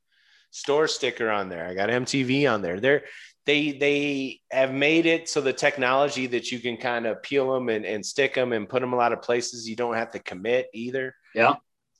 [0.54, 1.66] store sticker on there.
[1.66, 2.78] I got MTV on there.
[2.80, 3.02] They're
[3.46, 7.68] they they have made it so the technology that you can kind of peel them
[7.68, 10.18] and, and stick them and put them a lot of places you don't have to
[10.18, 11.54] commit either Yeah.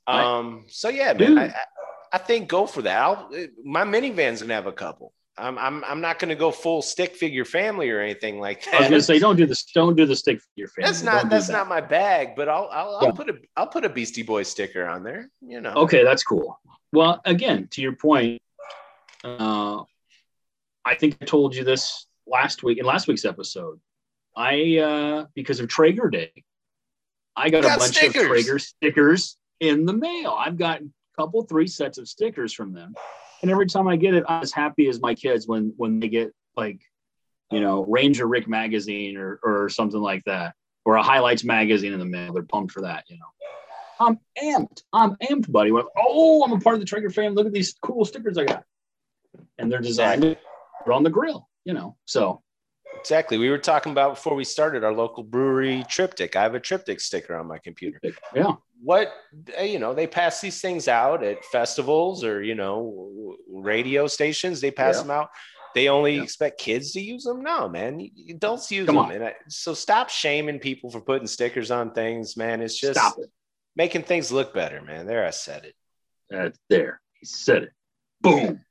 [0.07, 0.23] Right.
[0.23, 1.53] um so yeah man I,
[2.13, 3.29] I- think go for that I'll,
[3.63, 7.13] my minivan's gonna have a couple I'm I'm I'm not going to go full stick
[7.17, 8.73] figure family or anything like that.
[8.75, 9.65] I was to say, don't do this.
[9.65, 10.87] Don't do the stick figure family.
[10.87, 11.53] that's not Don't that's that.
[11.53, 13.11] not my bag, but I'll I'll, I'll Yeah.
[13.11, 15.29] put a I'll put a Beastie Boy sticker on there.
[15.41, 15.73] You know.
[15.73, 16.57] Okay, that's cool.
[16.93, 18.41] Well, again, to your point,
[19.25, 19.83] uh,
[20.85, 23.79] I think I told you this last week in last week's episode.
[24.35, 26.31] I uh, because of Traeger Day,
[27.35, 28.23] I got, Got a bunch stickers.
[28.23, 30.35] of Traeger stickers in the mail.
[30.37, 32.93] I've got a couple, three sets of stickers from them,
[33.41, 36.09] and every time I get it, I'm as happy as my kids when when they
[36.09, 36.81] get like,
[37.51, 41.99] you know, Ranger Rick magazine or or something like that, or a Highlights magazine in
[41.99, 42.33] the mail.
[42.33, 43.25] They're pumped for that, you know.
[43.97, 44.83] I'm amped.
[44.91, 45.71] I'm amped, buddy.
[45.71, 47.35] Like, oh, I'm a part of the Traeger family.
[47.35, 48.65] Look at these cool stickers I got.
[49.57, 50.37] And they're designed
[50.83, 51.95] put on the grill, you know.
[52.05, 52.41] So
[52.99, 53.37] Exactly.
[53.37, 56.35] We were talking about before we started our local brewery triptych.
[56.35, 57.99] I have a triptych sticker on my computer.
[58.33, 58.53] yeah.
[58.81, 59.11] What
[59.59, 64.61] uh, you know, they pass these things out at festivals or you know, radio stations.
[64.61, 65.01] They pass Yeah.
[65.01, 65.29] them out.
[65.75, 66.23] They only Yeah.
[66.23, 67.41] expect kids to use them.
[67.43, 69.05] No, man, adults use Come them.
[69.05, 69.11] on.
[69.11, 72.61] And I, so stop shaming people for putting stickers on things, man.
[72.61, 73.29] It's just it.
[73.75, 75.05] making things look better, man.
[75.05, 75.75] There, I said it.
[76.29, 77.01] That's there.
[77.19, 77.71] He said it.
[78.21, 78.63] Boom.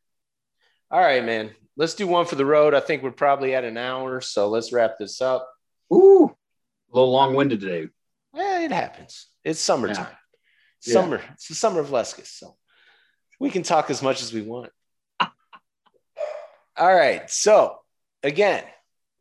[0.95, 1.51] All right, man.
[1.77, 2.73] Let's do one for the road.
[2.73, 5.51] I think we're probably at an hour, so let's wrap this up.
[5.93, 6.33] Ooh.
[6.93, 7.89] A little long-winded today.
[8.37, 9.27] Eh, it happens.
[9.43, 10.07] It's summertime.
[10.87, 10.93] Yeah.
[10.93, 11.21] Summer.
[11.33, 12.55] It's the summer of Leskis, so
[13.41, 14.71] we can talk as much as we want.
[15.21, 17.29] all right.
[17.29, 17.77] So
[18.23, 18.63] again,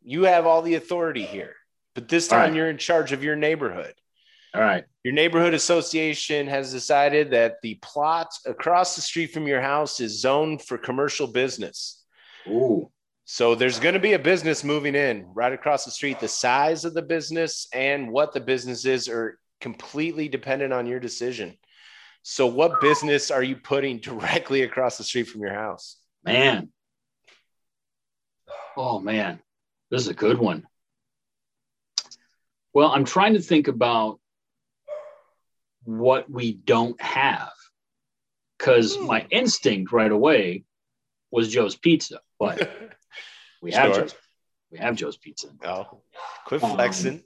[0.00, 1.56] you have all the authority here,
[1.96, 2.54] but this time right.
[2.54, 3.94] you're in charge of your neighborhood.
[4.54, 4.84] All right.
[5.02, 10.20] Your neighborhood association has decided that the plot across the street from your house is
[10.20, 12.04] zoned for commercial business.
[12.46, 12.90] Ooh.
[13.24, 16.20] So there's going to be a business moving in right across the street.
[16.20, 21.00] The size of the business and what the business is are completely dependent on your
[21.00, 21.56] decision.
[22.22, 25.96] So what business are you putting directly across the street from your house?
[26.22, 26.68] Man.
[28.76, 29.40] Oh man.
[29.90, 30.64] This is a good one.
[32.72, 34.20] Well, I'm trying to think about
[35.84, 37.50] what we don't have.
[38.58, 39.06] Because Hmm.
[39.06, 40.64] my instinct right away
[41.30, 42.58] was Joe's Pizza, but
[43.62, 44.02] we have Sure.
[44.02, 44.14] Joe's,
[44.70, 45.48] we have Joe's Pizza.
[45.64, 46.02] oh,
[46.46, 47.24] quit Um, flexing.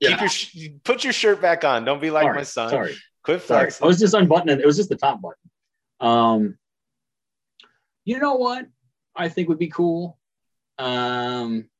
[0.00, 0.10] Yeah.
[0.10, 1.84] Keep your sh- put your shirt back on.
[1.84, 2.70] Don't be like sorry, my son.
[2.70, 3.60] Sorry, Quit sorry.
[3.70, 3.84] flexing.
[3.84, 4.60] I was just unbuttoning.
[4.60, 5.50] It was just the top button.
[6.00, 6.58] Um,
[8.04, 8.66] you know what
[9.14, 10.18] I think would be cool?
[10.78, 11.70] Um,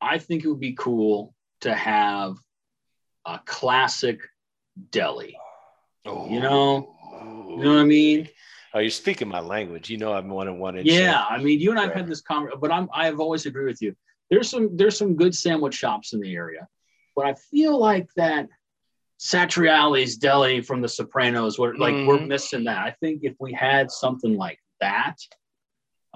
[0.00, 2.36] I think it would be cool to have
[3.26, 4.20] a classic
[4.90, 5.36] deli.
[6.04, 6.94] You know,
[7.48, 8.28] you know what I mean?
[8.74, 9.90] Oh, you're speaking my language.
[9.90, 10.86] You know I'm one and one inch.
[10.86, 11.96] Yeah, I mean, you and I've Right.
[11.98, 13.96] had this conversation, but I'm I've always agreed with you.
[14.30, 16.68] There's some there's some good sandwich shops in the area,
[17.16, 18.48] but I feel like that
[19.18, 22.28] Satriali's Deli from The Sopranos, we're like we're Mhm.
[22.28, 22.78] missing that.
[22.78, 25.16] I think if we had something like that,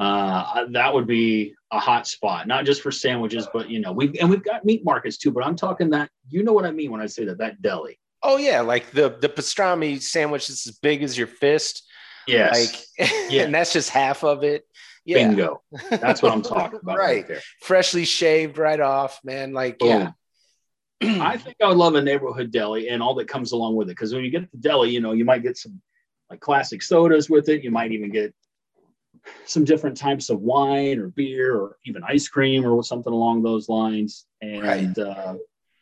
[0.00, 4.18] uh, that would be a hot spot, not just for sandwiches, but you know, we
[4.18, 5.30] and we've got meat markets too.
[5.30, 7.98] But I'm talking that you know what I mean when I say that that deli.
[8.22, 11.84] Oh yeah, like the the pastrami sandwich that's as big as your fist.
[12.26, 13.42] Yes, Like, Yeah.
[13.44, 14.64] and that's just half of it.
[15.04, 15.62] Yeah, bingo.
[15.90, 17.28] That's what I'm talking about right, right.
[17.28, 17.40] there.
[17.62, 19.52] Freshly shaved right off, man.
[19.52, 19.88] Like, Boom.
[19.88, 20.12] yeah.
[21.22, 23.92] I think I would love a neighborhood deli and all that comes along with it.
[23.92, 25.80] Because when you get the deli, you know, you might get some
[26.28, 27.64] like classic sodas with it.
[27.64, 28.34] You might even get
[29.46, 33.68] some different types of wine or beer or even ice cream or something along those
[33.68, 34.26] lines.
[34.40, 35.34] And uh,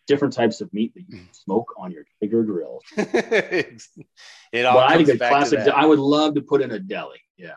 [0.07, 2.81] different types of meat that you smoke on your bigger grill.
[2.97, 3.77] it
[4.65, 5.77] all But I comes think a back to classic, that.
[5.77, 7.21] I would love to put in a deli.
[7.37, 7.55] Yeah.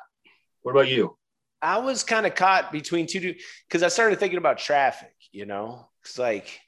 [0.64, 1.18] What about you?
[1.62, 3.36] I was kind of caught between two
[3.68, 5.14] because I started thinking about traffic.
[5.32, 6.60] You know, it's like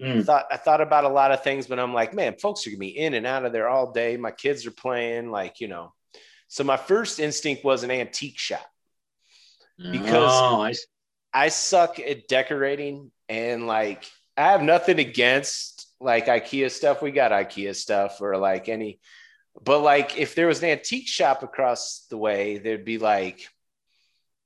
[0.00, 2.66] I Mm, thought I thought about a lot of things, but I'm like, man, folks
[2.66, 4.16] are gonna be in and out of there all day.
[4.16, 5.92] My kids are playing, like you know.
[6.48, 8.66] So my first instinct was an antique shop.
[9.80, 9.92] Mm.
[9.92, 10.86] Because- oh, I, s-
[11.32, 14.04] I suck at decorating and like
[14.36, 17.02] I have nothing against like IKEA stuff.
[17.02, 18.98] We got IKEA stuff or like any,
[19.62, 23.46] but like if there was an antique shop across the way, there'd be like,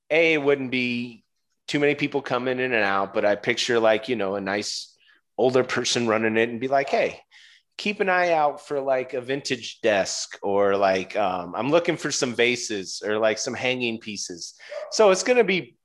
[0.09, 1.23] A, it wouldn't be
[1.67, 4.93] too many people coming in and out, but I picture like, you know, a nice
[5.37, 7.19] older person running it and be like, hey,
[7.77, 12.11] keep an eye out for like a vintage desk or like um, I'm looking for
[12.11, 14.53] some vases or like some hanging pieces.
[14.91, 15.75] So it's going to be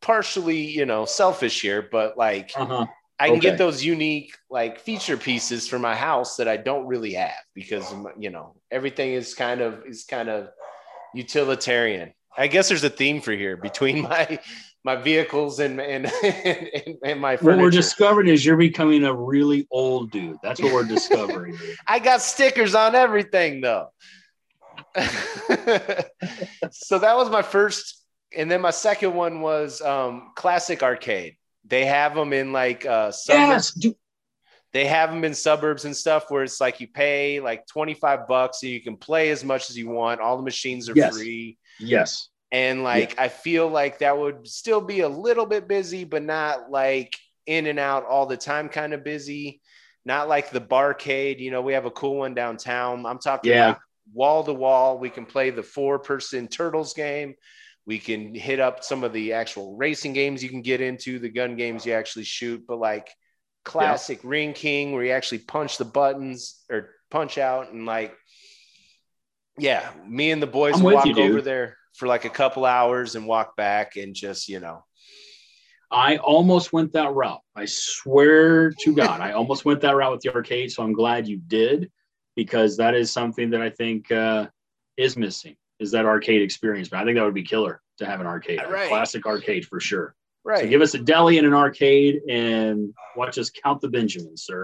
[0.00, 2.86] partially, you know, selfish here, but like uh-huh.
[3.18, 3.50] I can Okay.
[3.50, 7.92] get those unique like feature pieces for my house that I don't really have because
[8.18, 10.50] you know everything is kind of is kind of
[11.14, 12.12] utilitarian.
[12.36, 14.38] I guess there's a theme for here between my
[14.86, 19.66] my vehicles and and and, and my What we're discovering is you're becoming a really
[19.70, 20.38] old dude.
[20.42, 21.58] That's what we're discovering.
[21.86, 23.88] I got stickers on everything though.
[26.70, 28.02] so that was my first
[28.34, 31.36] and then my second one was um, classic arcade.
[31.64, 33.72] They have them in like uh, suburbs.
[33.76, 33.94] Yes.
[34.72, 38.62] They have them in suburbs and stuff where it's like you pay like 25 bucks
[38.62, 40.20] and you can play as much as you want.
[40.20, 41.14] All the machines are Yes.
[41.16, 41.56] free.
[41.80, 42.28] Yes.
[42.56, 46.70] And like I feel like that would still be a little bit busy, but not
[46.70, 49.60] like in and out all the time kind of busy.
[50.06, 51.38] Not like the barcade.
[51.38, 53.04] You know, we have a cool one downtown.
[53.04, 53.68] I'm talking Yeah.
[53.68, 53.78] like
[54.10, 54.98] wall to wall.
[54.98, 57.34] We can play the four person turtles game.
[57.84, 61.28] We can hit up some of the actual racing games you can get into, the
[61.28, 63.10] gun games you actually shoot, but like
[63.66, 68.16] classic Ring King where you actually punch the buttons or punch out and like
[69.58, 73.14] yeah, me and the boys I'm walk you, over there for like a couple hours
[73.14, 74.84] and walk back and just, you know.
[75.90, 77.40] I almost went that route.
[77.54, 80.72] I swear to God, I almost went that route with the arcade.
[80.72, 81.90] So I'm glad you did
[82.34, 84.48] because that is something that I think uh,
[84.96, 86.88] is missing is that arcade experience.
[86.88, 88.88] But I think that would be killer to have an arcade, a Right.
[88.88, 90.14] classic arcade for sure.
[90.44, 90.60] Right.
[90.62, 94.62] So give us a deli and an arcade and watch us count the Benjamins, sir.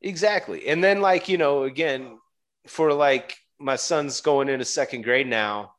[0.00, 0.68] Exactly.
[0.68, 2.18] And then like, you know, again,
[2.66, 5.71] for like my son's going into second grade now,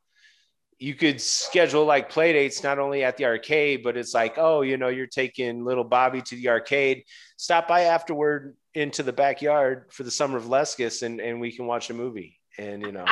[0.84, 4.60] you could schedule like play dates not only at the arcade, but it's like, oh,
[4.60, 7.04] you know, you're taking little Bobby to the arcade.
[7.38, 11.66] Stop by afterward into the backyard for the summer of Leskis and, and we can
[11.66, 12.38] watch a movie.
[12.58, 13.06] And you know,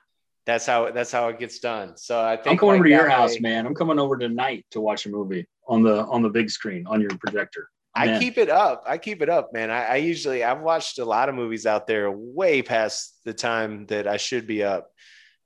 [0.46, 1.98] that's how that's how it gets done.
[1.98, 3.66] So I think I'm coming like over to your house, way- man.
[3.66, 7.02] I'm coming over tonight to watch a movie on the on the big screen on
[7.02, 7.68] your projector.
[7.94, 8.84] I keep it up.
[8.86, 9.70] I keep it up, man.
[9.70, 13.84] I, I usually I've watched a lot of movies out there way past the time
[13.86, 14.90] that I should be up.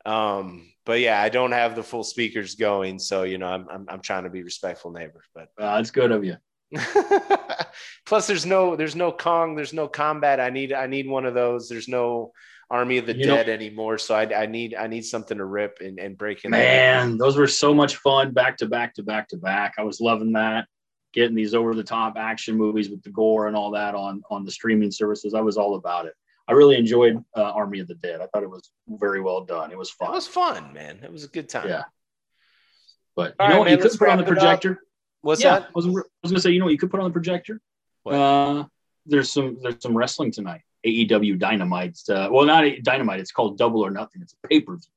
[0.05, 3.87] Um, but yeah, I don't have the full speakers going, so you know I'm I'm,
[3.89, 5.23] I'm trying to be respectful neighbor.
[5.35, 6.37] But Uh, it's good of you.
[8.07, 10.41] plus, there's no there's no Kong, there's no combat.
[10.41, 11.69] I need I need one of those.
[11.69, 12.33] There's no
[12.71, 15.45] Army of the You know- Dead anymore, so I, I need I need something to
[15.45, 16.51] rip and, and break in.
[16.51, 19.75] Man, those were so much fun back to back to back to back.
[19.79, 20.67] I was loving that.
[21.13, 24.45] Getting these over the top action movies with the gore and all that on on
[24.47, 25.35] the streaming services.
[25.35, 26.15] I was all about it.
[26.49, 28.21] I really enjoyed uh, Army of the Dead.
[28.21, 29.71] I thought it was very well done.
[29.71, 30.15] It was That fun.
[30.15, 31.01] was fun, man.
[31.03, 31.69] It was a good time.
[31.69, 31.85] Yeah.
[33.15, 33.65] But All you know right, what?
[33.71, 34.43] man, you could put on the wrap it up.
[34.43, 34.83] projector.
[35.21, 35.69] What's yeah, that?
[35.69, 36.73] I was, I was gonna say, you know what?
[36.73, 37.61] You could put on the projector.
[38.03, 38.15] What?
[38.15, 38.65] Uh,
[39.07, 40.63] there's some there's some wrestling tonight.
[40.87, 41.99] AEW Dynamite.
[42.09, 43.21] Uh, well, not a- Dynamite.
[43.21, 44.23] It's called Double or Nothing.
[44.23, 44.89] It's a pay per view.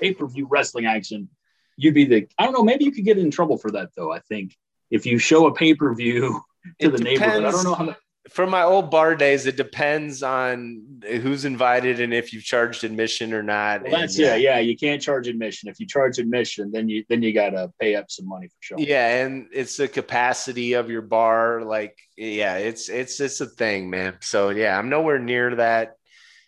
[0.00, 1.28] Pay per view wrestling action.
[1.76, 2.26] You'd be the.
[2.38, 2.62] I don't know.
[2.62, 4.12] Maybe you could get in trouble for that though.
[4.12, 4.56] I think
[4.90, 6.40] if you show a pay per view
[6.80, 7.84] to It the neighborhood, I don't know how.
[7.86, 7.96] To,
[8.30, 13.32] from my old bar days, it depends on who's invited and if you've charged admission
[13.32, 13.82] or not.
[13.82, 14.58] well, that's And, yeah, uh, yeah.
[14.58, 15.68] You can't charge admission.
[15.68, 18.78] If you charge admission, then you then you gotta pay up some money for sure.
[18.80, 21.62] yeah, and it's the capacity of your bar.
[21.62, 24.16] Like, yeah, it's it's it's a thing, man.
[24.20, 25.94] So yeah, I'm nowhere near that.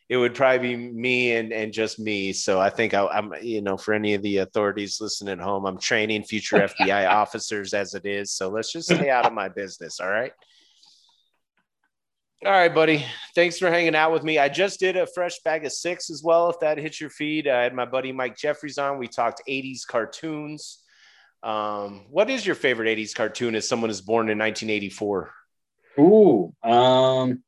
[0.09, 2.33] It would probably be me and and just me.
[2.33, 5.67] So I think I, I'm, you know, for any of the authorities listening at home,
[5.67, 8.33] I'm training future FBI officers as it is.
[8.33, 10.01] So let's just stay out of my business.
[10.01, 10.33] All right.
[12.47, 13.05] All right, buddy.
[13.35, 14.39] Thanks for hanging out with me.
[14.39, 16.49] I just did a fresh bag of six as well.
[16.49, 18.97] If that hits your feed, I had my buddy Mike Jeffries on.
[18.97, 20.79] We talked 80s cartoons.
[21.43, 25.33] Um, what is your favorite 80s cartoon as someone is born in 1984?
[25.99, 27.43] Ooh, um,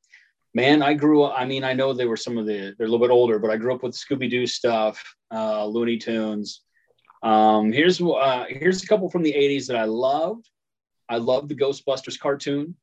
[0.54, 1.34] man, I grew up.
[1.38, 2.74] I mean, I know they were some of the.
[2.76, 5.00] They're a little bit older, but I grew up with Scooby Doo stuff,
[5.32, 6.62] uh, Looney Tunes.
[7.22, 10.48] Um, here's uh, here's a couple from the '80s that I loved.
[11.08, 12.74] I loved the Ghostbusters cartoon.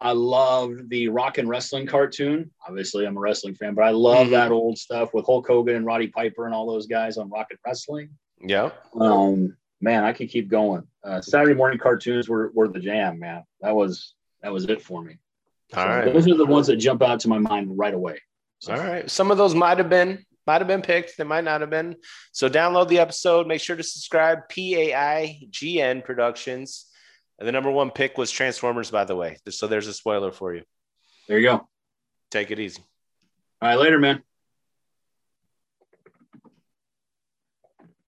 [0.00, 2.50] I loved the Rock and Wrestling cartoon.
[2.66, 4.30] Obviously, I'm a wrestling fan, but I love Mhm.
[4.30, 7.48] that old stuff with Hulk Hogan and Roddy Piper and all those guys on Rock
[7.50, 8.10] and Wrestling.
[8.40, 8.70] Yeah.
[8.98, 10.86] Um, man, I could keep going.
[11.02, 13.42] Uh, Saturday morning cartoons were, were the jam, man.
[13.60, 15.16] That was that was it for me.
[15.74, 16.12] All So right.
[16.12, 18.20] Those are the ones that jump out to my mind right away.
[18.60, 19.10] So, All right.
[19.10, 21.18] Some of those might have been might have been picked.
[21.18, 21.96] They might not have been.
[22.32, 23.48] So download the episode.
[23.48, 24.48] Make sure to subscribe.
[24.48, 26.86] P A I G N Productions.
[27.38, 29.36] And the number one pick was Transformers, by the way.
[29.48, 30.62] So there's a spoiler for you.
[31.28, 31.68] There you go.
[32.30, 32.82] Take it easy.
[33.62, 34.22] All right, later, man.